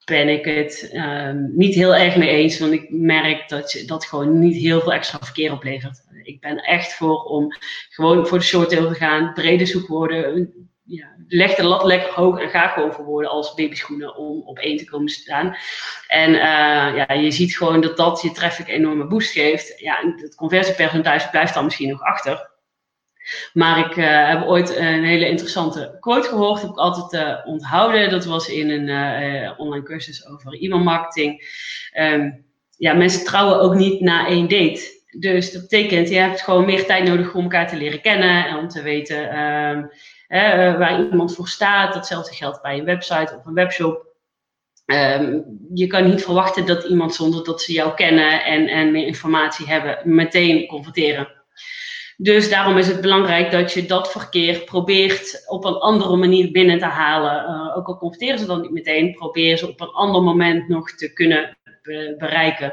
[0.05, 4.05] ben ik het um, niet heel erg mee eens, want ik merk dat je, dat
[4.07, 6.01] gewoon niet heel veel extra verkeer oplevert.
[6.23, 7.55] Ik ben echt voor om
[7.89, 10.53] gewoon voor de shorttail te gaan, brede zoekwoorden,
[10.85, 14.59] ja, leg de lat lekker hoog en ga gewoon voor woorden als babyschoenen om op
[14.59, 15.57] één te komen staan.
[16.07, 19.81] En uh, ja, je ziet gewoon dat dat je traffic een enorme boost geeft.
[19.81, 22.50] Ja, het conversiepercentage blijft dan misschien nog achter.
[23.53, 28.11] Maar ik uh, heb ooit een hele interessante quote gehoord, heb ik altijd uh, onthouden.
[28.11, 31.43] Dat was in een online cursus over e-mailmarketing.
[31.99, 32.45] Um,
[32.77, 34.99] ja, mensen trouwen ook niet na één date.
[35.19, 38.57] Dus dat betekent, je hebt gewoon meer tijd nodig om elkaar te leren kennen en
[38.57, 41.95] om te weten uh, waar iemand voor staat.
[41.95, 44.09] Datzelfde geldt bij een website of een webshop.
[44.87, 49.07] Um, je kan niet verwachten dat iemand zonder dat ze jou kennen en, en meer
[49.07, 51.40] informatie hebben, meteen converteren.
[52.23, 56.79] Dus daarom is het belangrijk dat je dat verkeer probeert op een andere manier binnen
[56.79, 57.45] te halen.
[57.45, 60.91] Uh, ook al converteren ze dan niet meteen, probeer ze op een ander moment nog
[60.91, 62.73] te kunnen be bereiken.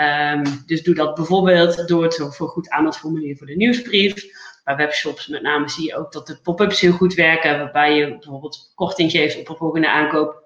[0.00, 4.24] Um, dus doe dat bijvoorbeeld door het voor goed aanmeldformulier voor de nieuwsbrief.
[4.64, 8.08] Bij webshops met name zie je ook dat de pop-ups heel goed werken, waarbij je
[8.08, 10.44] bijvoorbeeld korting geeft op een volgende aankoop.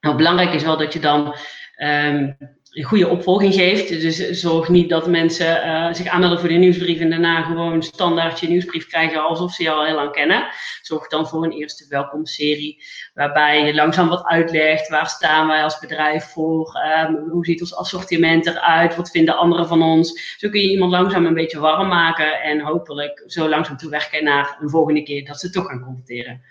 [0.00, 1.34] Nou, belangrijk is wel dat je dan
[1.76, 2.36] een
[2.80, 3.88] goede opvolging geeft.
[3.88, 8.40] Dus zorg niet dat mensen uh, zich aanmelden voor de nieuwsbrief en daarna gewoon standaard
[8.40, 10.46] je nieuwsbrief krijgen alsof ze je al heel lang kennen.
[10.82, 12.82] Zorg dan voor een eerste welkomstserie
[13.14, 14.88] waarbij je langzaam wat uitlegt.
[14.88, 16.80] Waar staan wij als bedrijf voor?
[17.08, 18.96] Um, hoe ziet ons assortiment eruit?
[18.96, 20.36] Wat vinden anderen van ons?
[20.36, 24.56] Zo kun je iemand langzaam een beetje warm maken en hopelijk zo langzaam toewerken naar
[24.60, 26.42] een volgende keer dat ze toch gaan converteren.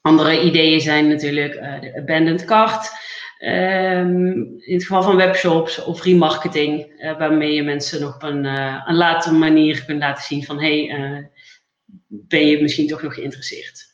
[0.00, 2.90] Andere ideeën zijn natuurlijk uh, de abandoned cart.
[3.42, 8.44] Um, in het geval van webshops of remarketing, uh, waarmee je mensen nog op een,
[8.44, 11.24] uh, een latere manier kunt laten zien van hey, uh,
[12.06, 13.88] ben je misschien toch nog geïnteresseerd.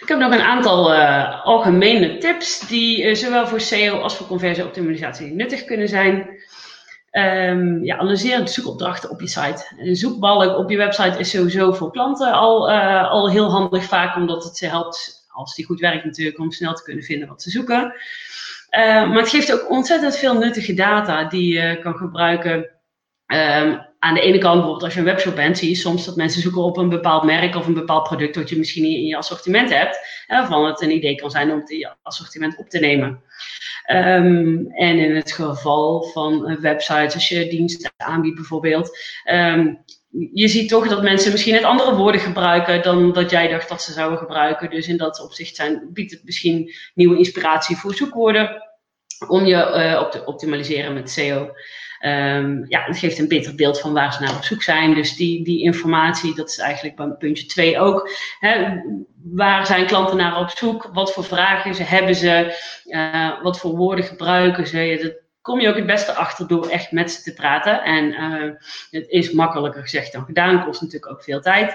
[0.00, 0.94] Ik heb nog een aantal
[1.42, 6.18] algemene tips die zowel voor SEO als voor conversieoptimalisatie nuttig kunnen zijn.
[7.12, 9.66] Um, ja, analyseer de zoekopdrachten op je site.
[9.78, 12.70] Een zoekbalk op je website is sowieso voor klanten al,
[13.02, 16.74] al heel handig vaak, omdat het ze helpt als die goed werkt natuurlijk, om snel
[16.74, 17.94] te kunnen vinden wat ze zoeken.
[18.70, 22.68] Uh, maar het geeft ook ontzettend veel nuttige data die je kan gebruiken.
[23.26, 26.16] Um, aan de ene kant, bijvoorbeeld als je een webshop bent, zie je soms dat
[26.16, 29.06] mensen zoeken op een bepaald merk of een bepaald product dat je misschien niet in
[29.06, 30.24] je assortiment hebt.
[30.26, 33.22] En waarvan het een idee kan zijn om het in je assortiment op te nemen.
[33.90, 38.98] Um, en in het geval van websites, als je diensten aanbiedt bijvoorbeeld,
[39.30, 39.84] um,
[40.32, 43.82] je ziet toch dat mensen misschien net andere woorden gebruiken dan dat jij dacht dat
[43.82, 44.70] ze zouden gebruiken.
[44.70, 48.62] Dus in dat opzicht zijn, biedt het misschien nieuwe inspiratie voor zoekwoorden
[49.28, 51.50] om je uh, op te optimaliseren met SEO.
[52.06, 54.94] Um, ja, het geeft een beter beeld van waar ze naar op zoek zijn.
[54.94, 58.10] Dus die, die informatie, dat is eigenlijk bij puntje 2 ook.
[58.38, 58.80] Hè,
[59.22, 60.90] waar zijn klanten naar op zoek?
[60.92, 62.58] Wat voor vragen ze hebben ze?
[62.84, 65.19] Uh, wat voor woorden gebruiken ze?
[65.40, 67.82] Kom je ook het beste achter door echt met ze te praten.
[67.82, 68.52] En uh,
[68.90, 71.74] het is makkelijker gezegd dan gedaan, kost natuurlijk ook veel tijd.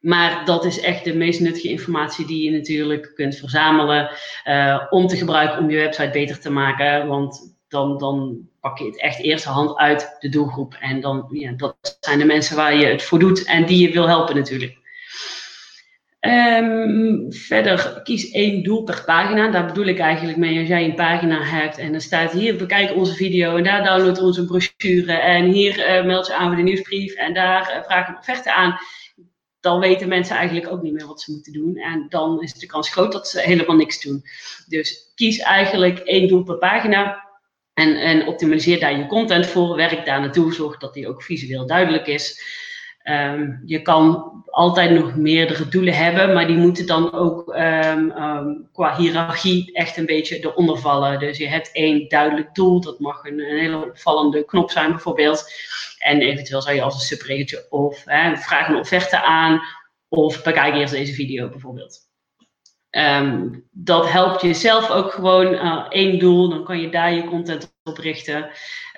[0.00, 4.10] Maar dat is echt de meest nuttige informatie die je natuurlijk kunt verzamelen
[4.44, 7.06] uh, om te gebruiken om je website beter te maken.
[7.06, 10.76] Want dan, dan pak je het echt eerste hand uit de doelgroep.
[10.80, 13.92] En dan, ja, dat zijn de mensen waar je het voor doet en die je
[13.92, 14.85] wil helpen natuurlijk.
[16.26, 19.50] Um, verder kies één doel per pagina.
[19.50, 22.94] Daar bedoel ik eigenlijk mee als jij een pagina hebt en dan staat hier bekijk
[22.94, 26.62] onze video en daar download onze brochure en hier uh, meld je aan voor de
[26.62, 28.78] nieuwsbrief en daar uh, vraag een offerte aan.
[29.60, 31.76] Dan weten mensen eigenlijk ook niet meer wat ze moeten doen.
[31.76, 34.22] En dan is de kans groot dat ze helemaal niks doen.
[34.68, 37.24] Dus kies eigenlijk één doel per pagina.
[37.74, 39.76] En, en optimaliseer daar je content voor.
[39.76, 40.54] Werk daar naartoe.
[40.54, 42.40] Zorg dat die ook visueel duidelijk is.
[43.10, 48.12] Um, je kan altijd nog meerdere doelen hebben, maar die moeten dan ook um,
[48.72, 51.18] qua hiërarchie echt een beetje eronder vallen.
[51.18, 55.44] Dus je hebt één duidelijk doel, dat mag een, een hele opvallende knop zijn bijvoorbeeld.
[55.98, 59.60] En eventueel zou je als een subregeltje of hè, vraag een offerte aan
[60.08, 61.98] of bekijk eerst deze video bijvoorbeeld.
[62.90, 67.76] Um, dat helpt jezelf ook gewoon uh, één doel, dan kan je daar je content
[67.84, 68.50] op richten.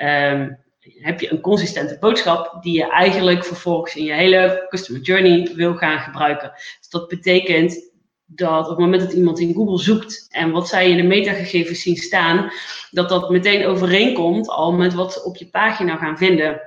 [0.03, 0.67] Um,
[0.99, 5.75] heb je een consistente boodschap die je eigenlijk vervolgens in je hele customer journey wil
[5.75, 6.53] gaan gebruiken.
[6.55, 7.91] Dus dat betekent
[8.27, 11.83] dat op het moment dat iemand in Google zoekt en wat zij in de metagegevens
[11.83, 12.53] zien staan,
[12.91, 16.61] dat dat meteen overeenkomt al met wat ze op je pagina gaan vinden.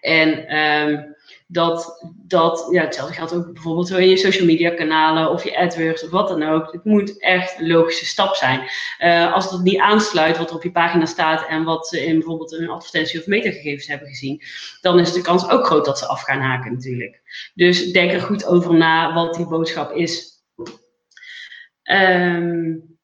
[0.00, 1.11] En ehm,
[1.52, 6.04] dat, dat, ja, hetzelfde geldt ook bijvoorbeeld in je social media kanalen of je AdWords
[6.04, 6.72] of wat dan ook.
[6.72, 8.60] Het moet echt een logische stap zijn.
[8.98, 12.14] Uh, als dat niet aansluit wat er op je pagina staat en wat ze in
[12.14, 14.42] bijvoorbeeld een advertentie of metagegevens hebben gezien,
[14.80, 17.20] dan is de kans ook groot dat ze af gaan haken natuurlijk.
[17.54, 20.30] Dus denk er goed over na wat die boodschap is.
[21.90, 22.98] Um,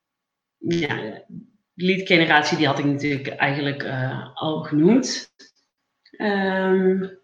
[0.59, 1.25] ja,
[1.75, 5.33] lead generatie die had ik natuurlijk eigenlijk uh, al genoemd.
[6.19, 7.18] Um,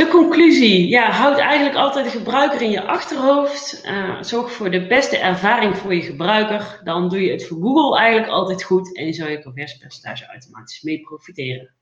[0.00, 3.82] de conclusie, ja, houd eigenlijk altijd de gebruiker in je achterhoofd.
[3.84, 6.80] Uh, zorg voor de beste ervaring voor je gebruiker.
[6.84, 11.00] Dan doe je het voor Google eigenlijk altijd goed en zou je conversiepercentage automatisch mee
[11.00, 11.74] profiteren.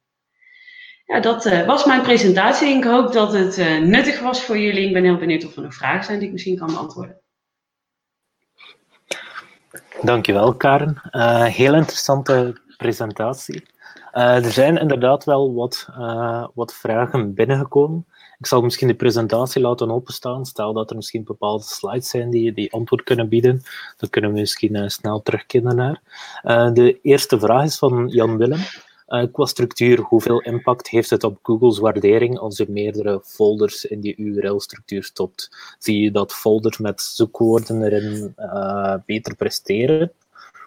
[1.04, 2.76] Ja, dat uh, was mijn presentatie.
[2.76, 4.86] Ik hoop dat het uh, nuttig was voor jullie.
[4.86, 7.20] Ik ben heel benieuwd of er nog vragen zijn die ik misschien kan beantwoorden.
[10.02, 11.00] Dankjewel, Karen.
[11.50, 13.62] heel interessante presentatie.
[14.12, 18.06] Uh, er zijn inderdaad wel wat, uh, wat vragen binnengekomen.
[18.38, 20.46] Ik zal misschien de presentatie laten openstaan.
[20.46, 23.62] Stel dat er misschien bepaalde slides zijn die, die antwoord kunnen bieden.
[23.96, 26.02] Dan kunnen we misschien uh, snel terugkeren naar.
[26.72, 28.60] de eerste vraag is van Jan Willem.
[29.32, 34.16] qua structuur, hoeveel impact heeft het op Google's waardering als je meerdere folders in die
[34.16, 35.50] URL-structuur stopt?
[35.78, 38.34] Zie je dat folders met zoekwoorden erin
[39.06, 40.12] beter presteren?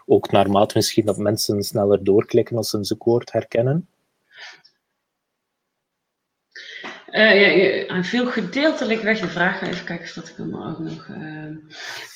[0.06, 3.88] Ook naarmate misschien dat mensen sneller doorklikken als ze een zoekwoord herkennen?
[7.12, 9.62] Uh, ja, viel gedeeltelijk vraag.
[9.62, 11.08] Even kijken of dat ik hem ook nog.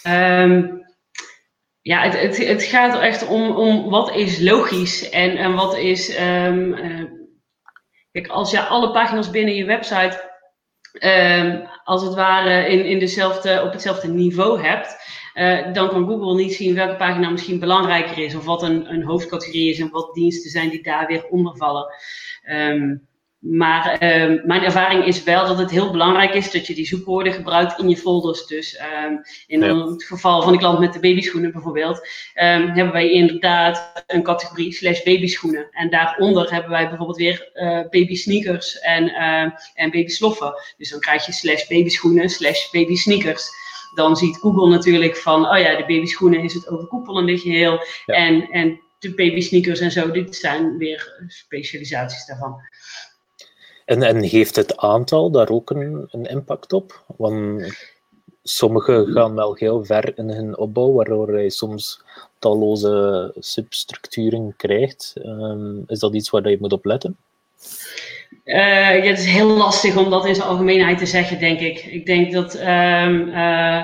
[0.05, 0.71] Uh,
[1.81, 6.19] ja, het, het, het, gaat echt om, om wat is logisch en, en wat is.
[6.19, 7.05] Um, uh,
[8.11, 10.33] kijk, als je alle pagina's binnen je website
[10.99, 14.95] um, als het ware in, in dezelfde, op hetzelfde niveau hebt,
[15.35, 19.03] uh, dan kan Google niet zien welke pagina misschien belangrijker is, of wat een, een
[19.03, 21.85] hoofdcategorie is en wat diensten zijn die daar weer onder vallen.
[22.49, 23.07] Um,
[23.47, 27.33] maar um, mijn ervaring is wel dat het heel belangrijk is dat je die zoekwoorden
[27.33, 28.47] gebruikt in je folders.
[28.47, 33.11] Dus um, in het geval van de klant met de babyschoenen bijvoorbeeld, um, hebben wij
[33.11, 35.67] inderdaad een categorie slash babyschoenen.
[35.71, 39.41] En daaronder hebben wij bijvoorbeeld weer uh, baby sneakers en, uh,
[39.73, 40.53] en baby sloffen.
[40.77, 43.49] Dus dan krijg je slash babyschoenen slash baby sneakers
[43.95, 47.79] dan ziet Google natuurlijk van, oh ja, de babyschoenen is het overkoepelende geheel.
[48.05, 52.55] En, en de baby sneakers en zo, dit zijn weer specialisaties daarvan.
[53.85, 57.03] En, en heeft het aantal daar ook een, een impact op?
[57.17, 57.63] Want
[58.43, 62.03] sommigen gaan wel heel ver in hun opbouw, waardoor je soms
[62.39, 65.13] talloze substructuren krijgt.
[65.25, 67.17] Um, is dat iets waar je moet op letten?
[68.43, 71.79] Uh, ja, het is heel lastig om dat in zijn algemeenheid te zeggen, denk ik.
[71.79, 73.83] Ik denk dat, um, uh,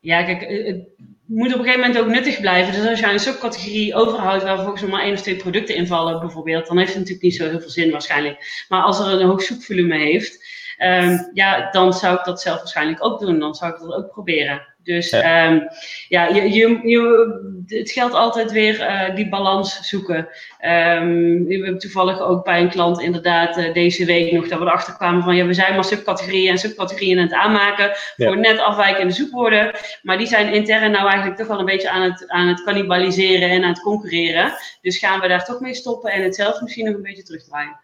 [0.00, 0.88] ja, kijk, het
[1.26, 2.72] moet op een gegeven moment ook nuttig blijven.
[2.72, 6.20] Dus als je een subcategorie overhoudt waar volgens mij maar één of twee producten invallen,
[6.20, 8.64] bijvoorbeeld, dan heeft het natuurlijk niet zo heel veel zin waarschijnlijk.
[8.68, 10.44] Maar als er een hoog zoekvolume heeft,
[10.78, 13.38] um, ja, dan zou ik dat zelf waarschijnlijk ook doen.
[13.38, 14.76] Dan zou ik dat ook proberen.
[14.88, 15.68] Dus ja, um,
[16.08, 20.16] ja je, je, je, het geldt altijd weer uh, die balans zoeken.
[20.16, 24.64] Um, we hebben toevallig ook bij een klant inderdaad uh, deze week nog dat we
[24.64, 28.58] erachter kwamen van ja, we zijn maar subcategorieën en subcategorieën aan het aanmaken voor net
[28.58, 29.70] afwijkende zoekwoorden.
[30.02, 33.50] Maar die zijn intern nou eigenlijk toch wel een beetje aan het, aan het cannibaliseren
[33.50, 34.52] en aan het concurreren.
[34.82, 37.80] Dus gaan we daar toch mee stoppen en het zelf misschien nog een beetje terugdraaien.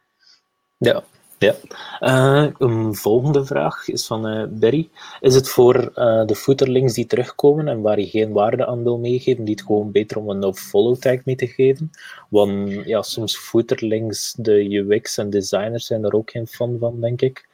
[0.78, 1.02] Ja,
[1.44, 1.54] ja.
[2.00, 4.88] Uh, een volgende vraag is van uh, Berry.
[5.20, 8.98] Is het voor uh, de footerlinks die terugkomen en waar je geen waarde aan wil
[8.98, 11.90] meegeven, niet gewoon beter om een no-follow tag mee te geven?
[12.28, 17.22] Want ja, soms footerlinks, de UX en designers zijn er ook geen fan van, denk
[17.22, 17.48] ik.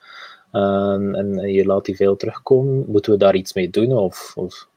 [0.53, 2.85] En, en, je laat die veel terugkomen.
[2.89, 3.93] Moeten we daar iets mee doen?
[3.93, 4.69] Of, of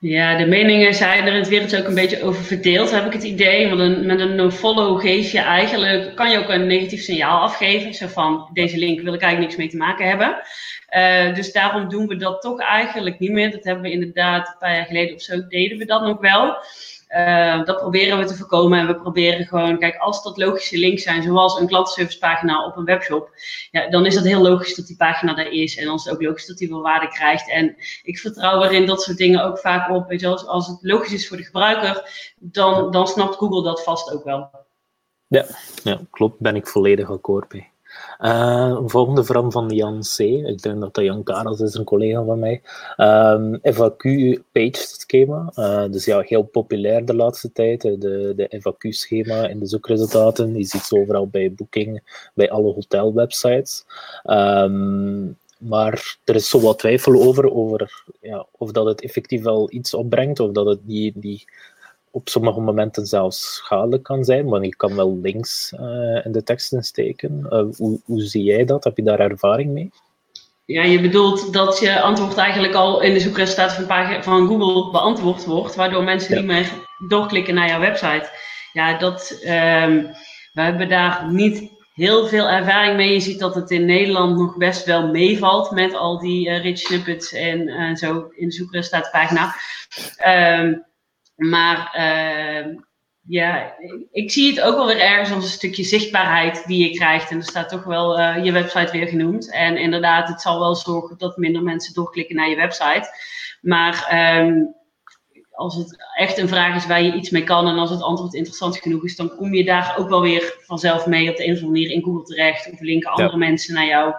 [0.00, 3.12] ja, de meningen zijn er in het wereld ook een beetje over verdeeld, heb ik
[3.12, 3.68] het idee.
[3.68, 7.94] Want met een no-follow geef je eigenlijk, kan je ook een negatief signaal afgeven.
[7.94, 10.42] Zo van, deze link wil ik eigenlijk niks mee te maken hebben.
[10.96, 13.50] Uh, dus daarom doen we dat toch eigenlijk niet meer.
[13.50, 16.56] Dat hebben we inderdaad een paar jaar geleden of zo, deden we dat nog wel.
[17.08, 21.02] Uh, dat proberen we te voorkomen en we proberen gewoon, kijk, als dat logische links
[21.02, 23.30] zijn, zoals een klantenservicepagina op een webshop,
[23.70, 26.14] ja, dan is dat heel logisch dat die pagina daar is en dan is het
[26.14, 27.50] ook logisch dat die wel waarde krijgt.
[27.50, 30.78] En ik vertrouw erin dat soort dingen ook vaak op, weet je, als, als het
[30.80, 34.50] logisch is voor de gebruiker, dan, dan snapt Google dat vast ook wel.
[35.26, 35.46] Ja,
[35.82, 37.70] ja klopt, ben ik volledig akkoord bij.
[38.20, 40.18] Uh, volgende vraag van Jan C.
[40.18, 42.62] Ik denk dat dat Jan Karels is, een collega van mij.
[42.96, 45.52] Um, ehm, FAQ-page-schema.
[45.54, 47.82] Uh, dus ja, heel populair de laatste tijd.
[47.82, 50.56] De, de FAQ-schema in de zoekresultaten.
[50.56, 52.02] Je ziet ze overal bij Booking,
[52.34, 53.84] bij alle hotelwebsites.
[54.24, 59.72] Um, maar er is zo wat twijfel over, over ja, of dat het effectief wel
[59.72, 61.44] iets opbrengt, of dat het die, die
[62.10, 66.42] op sommige momenten zelfs schadelijk kan zijn, want je kan wel links uh, in de
[66.42, 67.46] teksten steken.
[67.50, 68.84] Uh, hoe, hoe zie jij dat?
[68.84, 69.90] Heb je daar ervaring mee?
[70.64, 75.44] Ja, je bedoelt dat je antwoord eigenlijk al in de zoekresultaten van, van Google beantwoord
[75.44, 76.72] wordt, waardoor mensen niet meer
[77.08, 78.30] doorklikken naar jouw website.
[78.72, 80.10] Ja, dat, um,
[80.52, 83.12] we hebben daar niet heel veel ervaring mee.
[83.12, 86.78] Je ziet dat het in Nederland nog best wel meevalt met al die uh, rich
[86.78, 89.54] snippets en zo in de zoekresultaatpagina.
[90.60, 90.86] Um,
[91.38, 92.76] maar uh,
[93.28, 93.74] ja,
[94.10, 97.30] ik zie het ook wel weer ergens als een stukje zichtbaarheid die je krijgt.
[97.30, 99.52] En er staat toch wel uh, je website weer genoemd.
[99.52, 103.08] En inderdaad, het zal wel zorgen dat minder mensen doorklikken naar je website.
[103.60, 104.08] Maar
[104.40, 104.74] um,
[105.58, 108.34] als het echt een vraag is waar je iets mee kan en als het antwoord
[108.34, 111.52] interessant genoeg is, dan kom je daar ook wel weer vanzelf mee op de een
[111.52, 114.14] of andere manier in Google terecht of linken andere mensen naar jou.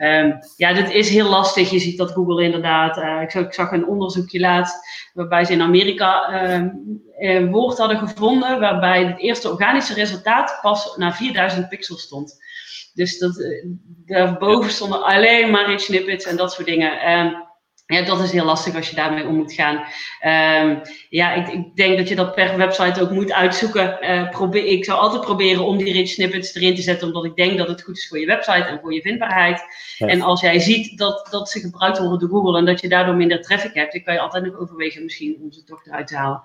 [0.00, 1.70] Um, ja, dit is heel lastig.
[1.70, 4.76] Je ziet dat Google inderdaad, uh, ik, zag, ik, zag, een onderzoekje laatst
[5.14, 6.66] waarbij ze in Amerika uh,
[7.18, 12.36] een woord hadden gevonden waarbij het eerste organische resultaat pas na 4000 pixels stond.
[12.94, 13.64] Dus dat, uh,
[14.06, 17.18] daarboven stonden alleen maar in snippets en dat soort dingen.
[17.18, 17.47] Um,
[17.96, 19.76] ja, dat is heel lastig als je daarmee om moet gaan.
[20.66, 23.98] Um, ja, ik, ik, denk dat je dat per website ook moet uitzoeken.
[24.00, 27.36] Uh, probeer, ik zou altijd proberen om die rich snippets erin te zetten, omdat ik
[27.36, 29.62] denk dat het goed is voor je website en voor je vindbaarheid.
[29.96, 30.06] Ja.
[30.06, 33.14] En als jij ziet dat, dat ze gebruikt worden door Google en dat je daardoor
[33.14, 36.16] minder traffic hebt, dan kan je altijd nog overwegen misschien om ze toch eruit te
[36.16, 36.42] halen.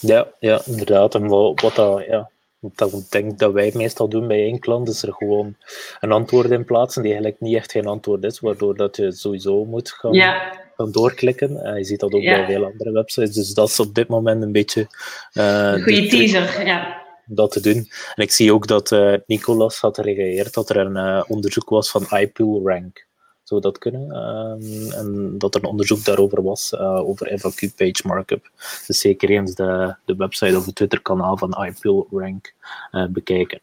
[0.00, 1.14] Ja, ja inderdaad.
[1.14, 2.30] En wat, wat dat, ja,
[2.74, 5.56] dat ik denk dat wij meestal doen bij één klant, is er gewoon
[6.00, 9.64] een antwoord in plaatsen die eigenlijk niet echt geen antwoord is, waardoor dat je sowieso
[9.64, 10.52] moet gaan, ja.
[10.76, 11.76] gaan doorklikken.
[11.76, 12.36] Je ziet dat ook ja.
[12.36, 14.86] bij veel andere websites, dus dat is op dit moment een beetje...
[15.32, 17.04] Uh, een goede teaser, ja.
[17.28, 17.88] Om dat te doen.
[18.14, 22.06] En ik zie ook dat uh, Nicolas had gereageerd dat er een onderzoek was van
[22.18, 23.06] iPool Rank
[23.48, 24.16] zou dat kunnen.
[24.16, 28.50] Um, en dat er een onderzoek daarover was, uh, over FAQ page markup.
[28.86, 32.54] Dus zeker eens de, de website of het Twitter-kanaal van iPill Rank
[32.92, 33.60] uh, bekijken.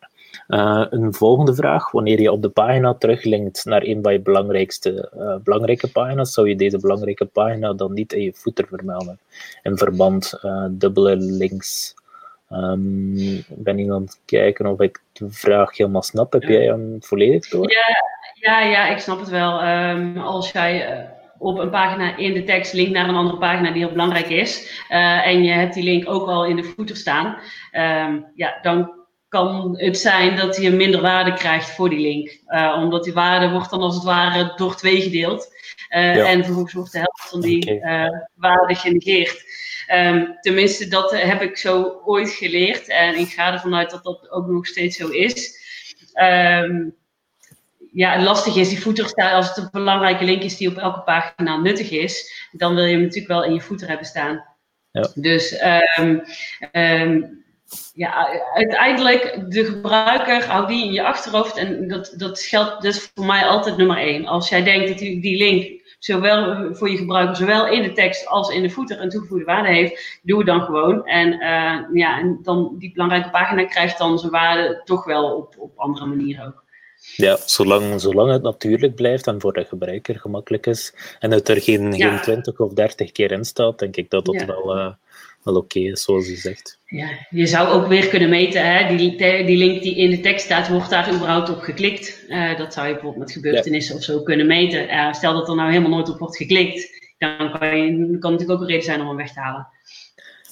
[0.47, 1.91] Uh, een volgende vraag.
[1.91, 5.09] Wanneer je op de pagina teruglinkt naar een van je belangrijkste
[5.43, 9.19] belangrijke pagina's, zou je deze belangrijke pagina dan niet in je footer vermelden?
[9.63, 11.95] In verband dubbele links.
[12.49, 16.34] Um, ben ik aan het kijken of ik de vraag helemaal snap.
[16.34, 17.71] Heb jij hem volledig door?
[17.71, 17.86] Ja,
[18.44, 19.64] ja, ja, ik snap het wel.
[19.68, 23.72] Um, als jij uh, op een pagina in de tekst linkt naar een andere pagina
[23.72, 26.96] die heel belangrijk is, uh, en je hebt die link ook al in de footer
[26.96, 27.38] staan,
[27.72, 32.39] um, ja, dan kan het zijn dat je minder waarde krijgt voor die link.
[32.48, 35.52] Uh, omdat die waarde wordt dan als het ware door twee gedeeld.
[35.89, 36.26] Ja.
[36.26, 38.10] En vervolgens wordt de helft van die okay.
[38.36, 39.44] waarde genegeerd.
[39.94, 42.88] Um, tenminste, dat heb ik zo ooit geleerd.
[42.88, 45.60] En ik ga ervan uit dat dat ook nog steeds zo is.
[46.22, 46.96] Um,
[47.94, 51.02] ja, lastig is, die footer staan, als het een belangrijke link is die op elke
[51.02, 54.46] pagina nuttig is, dan wil je hem natuurlijk wel in je footer hebben staan.
[54.91, 55.08] Ja.
[55.16, 55.64] Dus
[56.00, 56.24] um,
[56.72, 57.44] um,
[57.94, 63.26] ja, uiteindelijk, de gebruiker, hou die in je achterhoofd en dat, dat geldt dus voor
[63.26, 64.26] mij altijd nummer één.
[64.26, 68.28] Als jij denkt dat die, die link zowel voor je gebruiker, zowel in de tekst
[68.28, 71.06] als in de footer een toegevoegde waarde heeft, doe het dan gewoon.
[71.06, 75.56] En, uh, ja, en dan die belangrijke pagina krijgt dan zijn waarde toch wel op,
[75.58, 76.62] op andere manieren ook.
[77.16, 81.62] Ja, zolang, zolang het natuurlijk blijft en voor de gebruiker gemakkelijk is en het er
[81.62, 82.10] geen, ja.
[82.10, 84.45] geen 20 of 30 keer in staat, denk ik dat dat ja.
[84.45, 84.91] wel, uh,
[85.43, 86.80] wel oké okay is, zoals u zegt.
[86.86, 88.95] Ja, je zou ook weer kunnen meten, hè?
[88.95, 92.26] Die, die link die in de tekst staat, wordt daar überhaupt op geklikt?
[92.28, 93.99] Uh, dat zou je bijvoorbeeld met gebeurtenissen ja.
[93.99, 94.89] of zo kunnen meten.
[94.89, 98.22] Uh, stel dat er nou helemaal nooit op wordt geklikt, dan kan, je, kan het
[98.22, 99.68] natuurlijk ook een reden zijn om hem weg te halen.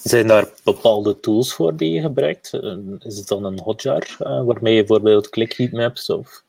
[0.02, 2.52] Zijn daar bepaalde tools voor die je gebruikt?
[2.98, 6.42] Is het dan een hotjar uh, waarmee je bijvoorbeeld click heatmaps of...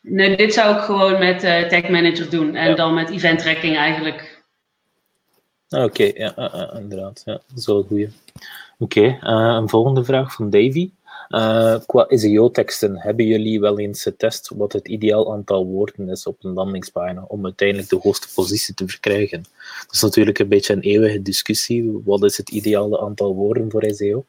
[0.00, 2.74] Nee, dit zou ik gewoon met uh, Tag Manager doen en ja.
[2.74, 4.44] dan met event tracking eigenlijk.
[5.68, 7.22] Oké, okay, ja, uh, inderdaad.
[7.24, 8.08] Ja, dat is wel een goeie.
[8.78, 10.90] Oké, okay, een volgende vraag van Davy.
[11.86, 16.52] Qua SEO-teksten, hebben jullie wel eens getest wat het ideaal aantal woorden is op een
[16.52, 19.42] landingspagina om uiteindelijk de hoogste positie te verkrijgen?
[19.86, 22.02] Dat is natuurlijk een beetje een eeuwige discussie.
[22.04, 24.24] Wat is het ideale aantal woorden voor SEO?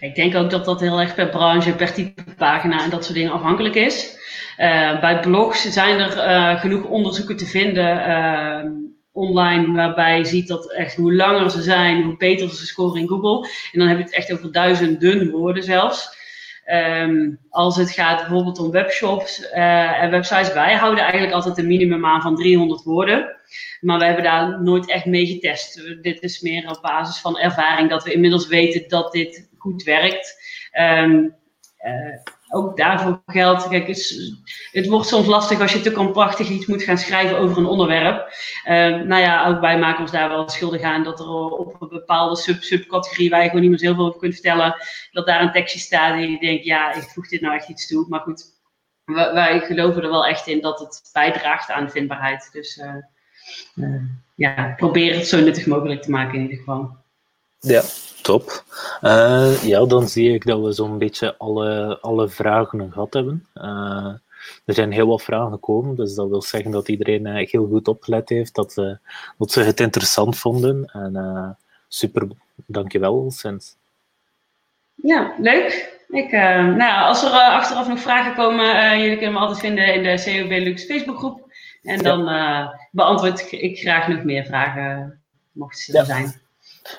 [0.00, 3.16] Ik denk ook dat dat heel erg per branche, per type pagina en dat soort
[3.16, 4.14] dingen afhankelijk is.
[4.58, 8.70] Uh, bij blogs zijn er uh, genoeg onderzoeken te vinden uh,
[9.16, 13.08] online waarbij je ziet dat echt hoe langer ze zijn, hoe beter ze scoren in
[13.08, 13.48] Google.
[13.72, 16.24] En dan heb je het echt over duizenden woorden zelfs.
[16.72, 22.06] Um, als het gaat bijvoorbeeld om webshops en websites, wij houden eigenlijk altijd een minimum
[22.06, 23.36] aan van 300 woorden.
[23.80, 25.98] Maar we hebben daar nooit echt mee getest.
[26.02, 30.42] Dit is meer op basis van ervaring dat we inmiddels weten dat dit goed werkt.
[30.80, 31.34] Um,
[32.48, 33.68] ook daarvoor geldt.
[33.68, 34.32] Kijk, het,
[34.72, 38.34] het, wordt soms lastig als je te krampachtig iets moet gaan schrijven over een onderwerp.
[38.64, 38.72] Uh,
[39.02, 42.36] nou ja, ook wij maken ons daar wel schuldig aan dat er op een bepaalde
[42.36, 44.74] sub subcategorie waar je gewoon niet meer zoveel over kunt vertellen,
[45.10, 47.88] dat daar een tekstje staat en je denkt, ja, ik voeg dit nou echt iets
[47.88, 48.06] toe.
[48.08, 48.54] Maar goed,
[49.04, 52.48] wij, geloven er wel echt in dat het bijdraagt aan vindbaarheid.
[52.52, 53.94] Dus uh,
[54.34, 56.96] ja, probeer het zo nuttig mogelijk te maken in ieder geval.
[57.58, 57.82] Ja,
[58.26, 58.64] top.
[59.02, 63.46] Uh, ja, dan zie ik dat we zo'n beetje alle, alle vragen gehad hebben.
[63.54, 64.14] Uh,
[64.64, 67.88] er zijn heel wat vragen gekomen, dus dat wil zeggen dat iedereen uh, heel goed
[67.88, 68.74] opgelet heeft, dat,
[69.38, 70.84] dat ze het interessant vonden.
[70.92, 71.58] En
[71.88, 72.28] super,
[72.66, 73.76] dankjewel, Sens.
[74.94, 75.94] Ja, leuk.
[76.08, 80.22] Ik, nou, als er achteraf nog vragen komen, jullie kunnen me altijd vinden in de
[80.24, 81.54] COB Lux Facebookgroep.
[81.82, 82.24] En dan
[82.90, 85.20] beantwoord ik graag nog meer vragen,
[85.52, 86.45] mocht ze er zijn.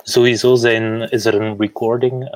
[0.03, 2.29] Sowieso zijn, is er een recording,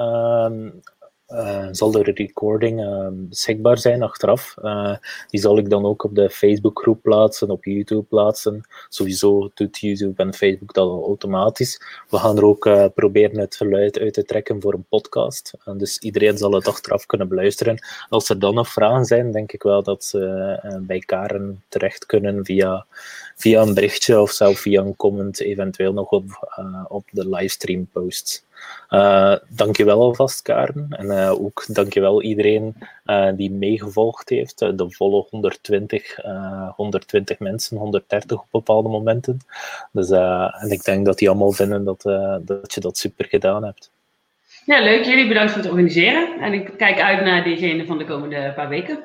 [1.34, 4.56] uh, zal een recording uh, beschikbaar zijn achteraf.
[4.62, 4.96] Eh,
[5.28, 8.64] die zal ik dan ook op de Facebookgroep plaatsen, op YouTube plaatsen.
[8.90, 11.82] Sowieso doet YouTube en Facebook dat automatisch.
[12.10, 15.54] We gaan er ook eh, proberen het geluid uit te trekken voor een podcast.
[15.78, 17.86] dus iedereen zal het achteraf kunnen beluisteren.
[18.10, 22.46] Als er dan nog vragen zijn, denk ik wel dat ze bij Karen terecht kunnen
[22.46, 22.86] via
[23.36, 26.56] via een berichtje of zelf via een comment, eventueel nog op,
[26.88, 28.44] op de livestream posts.
[28.90, 30.88] Uh, dankjewel alvast, Karen.
[30.90, 34.60] En uh, ook dankjewel iedereen uh, die meegevolgd heeft.
[34.60, 36.16] de volle 120,
[36.76, 39.40] 120 mensen, 130 op bepaalde momenten.
[39.92, 42.02] Dus, en ik denk dat die allemaal vinden dat,
[42.42, 43.92] dat je dat super gedaan hebt.
[44.66, 45.06] Ja, leuk.
[45.06, 46.40] Jullie bedankt voor het organiseren.
[46.40, 49.04] En ik kijk uit naar diegene van de komende paar weken.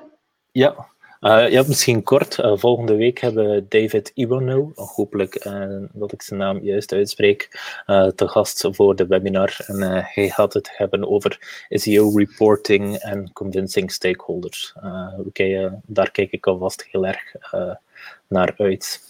[0.52, 0.86] Ja,
[1.26, 2.38] uh, ja, misschien kort.
[2.38, 7.48] Uh, volgende week hebben we David Iwano, hopelijk uh, dat ik zijn naam juist uitspreek,
[8.14, 9.56] te gast voor de webinar.
[9.66, 14.74] En hij gaat het hebben over SEO reporting en convincing stakeholders.
[15.26, 17.34] Okay, daar kijk ik alvast heel erg
[18.26, 19.00] naar uit.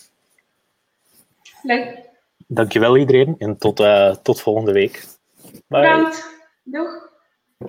[1.63, 1.99] Leuk.
[2.47, 3.83] Dankjewel iedereen en tot,
[4.23, 5.05] tot volgende week.
[5.43, 5.81] Bye.
[5.81, 6.27] Bedankt.
[6.63, 7.15] Doeg.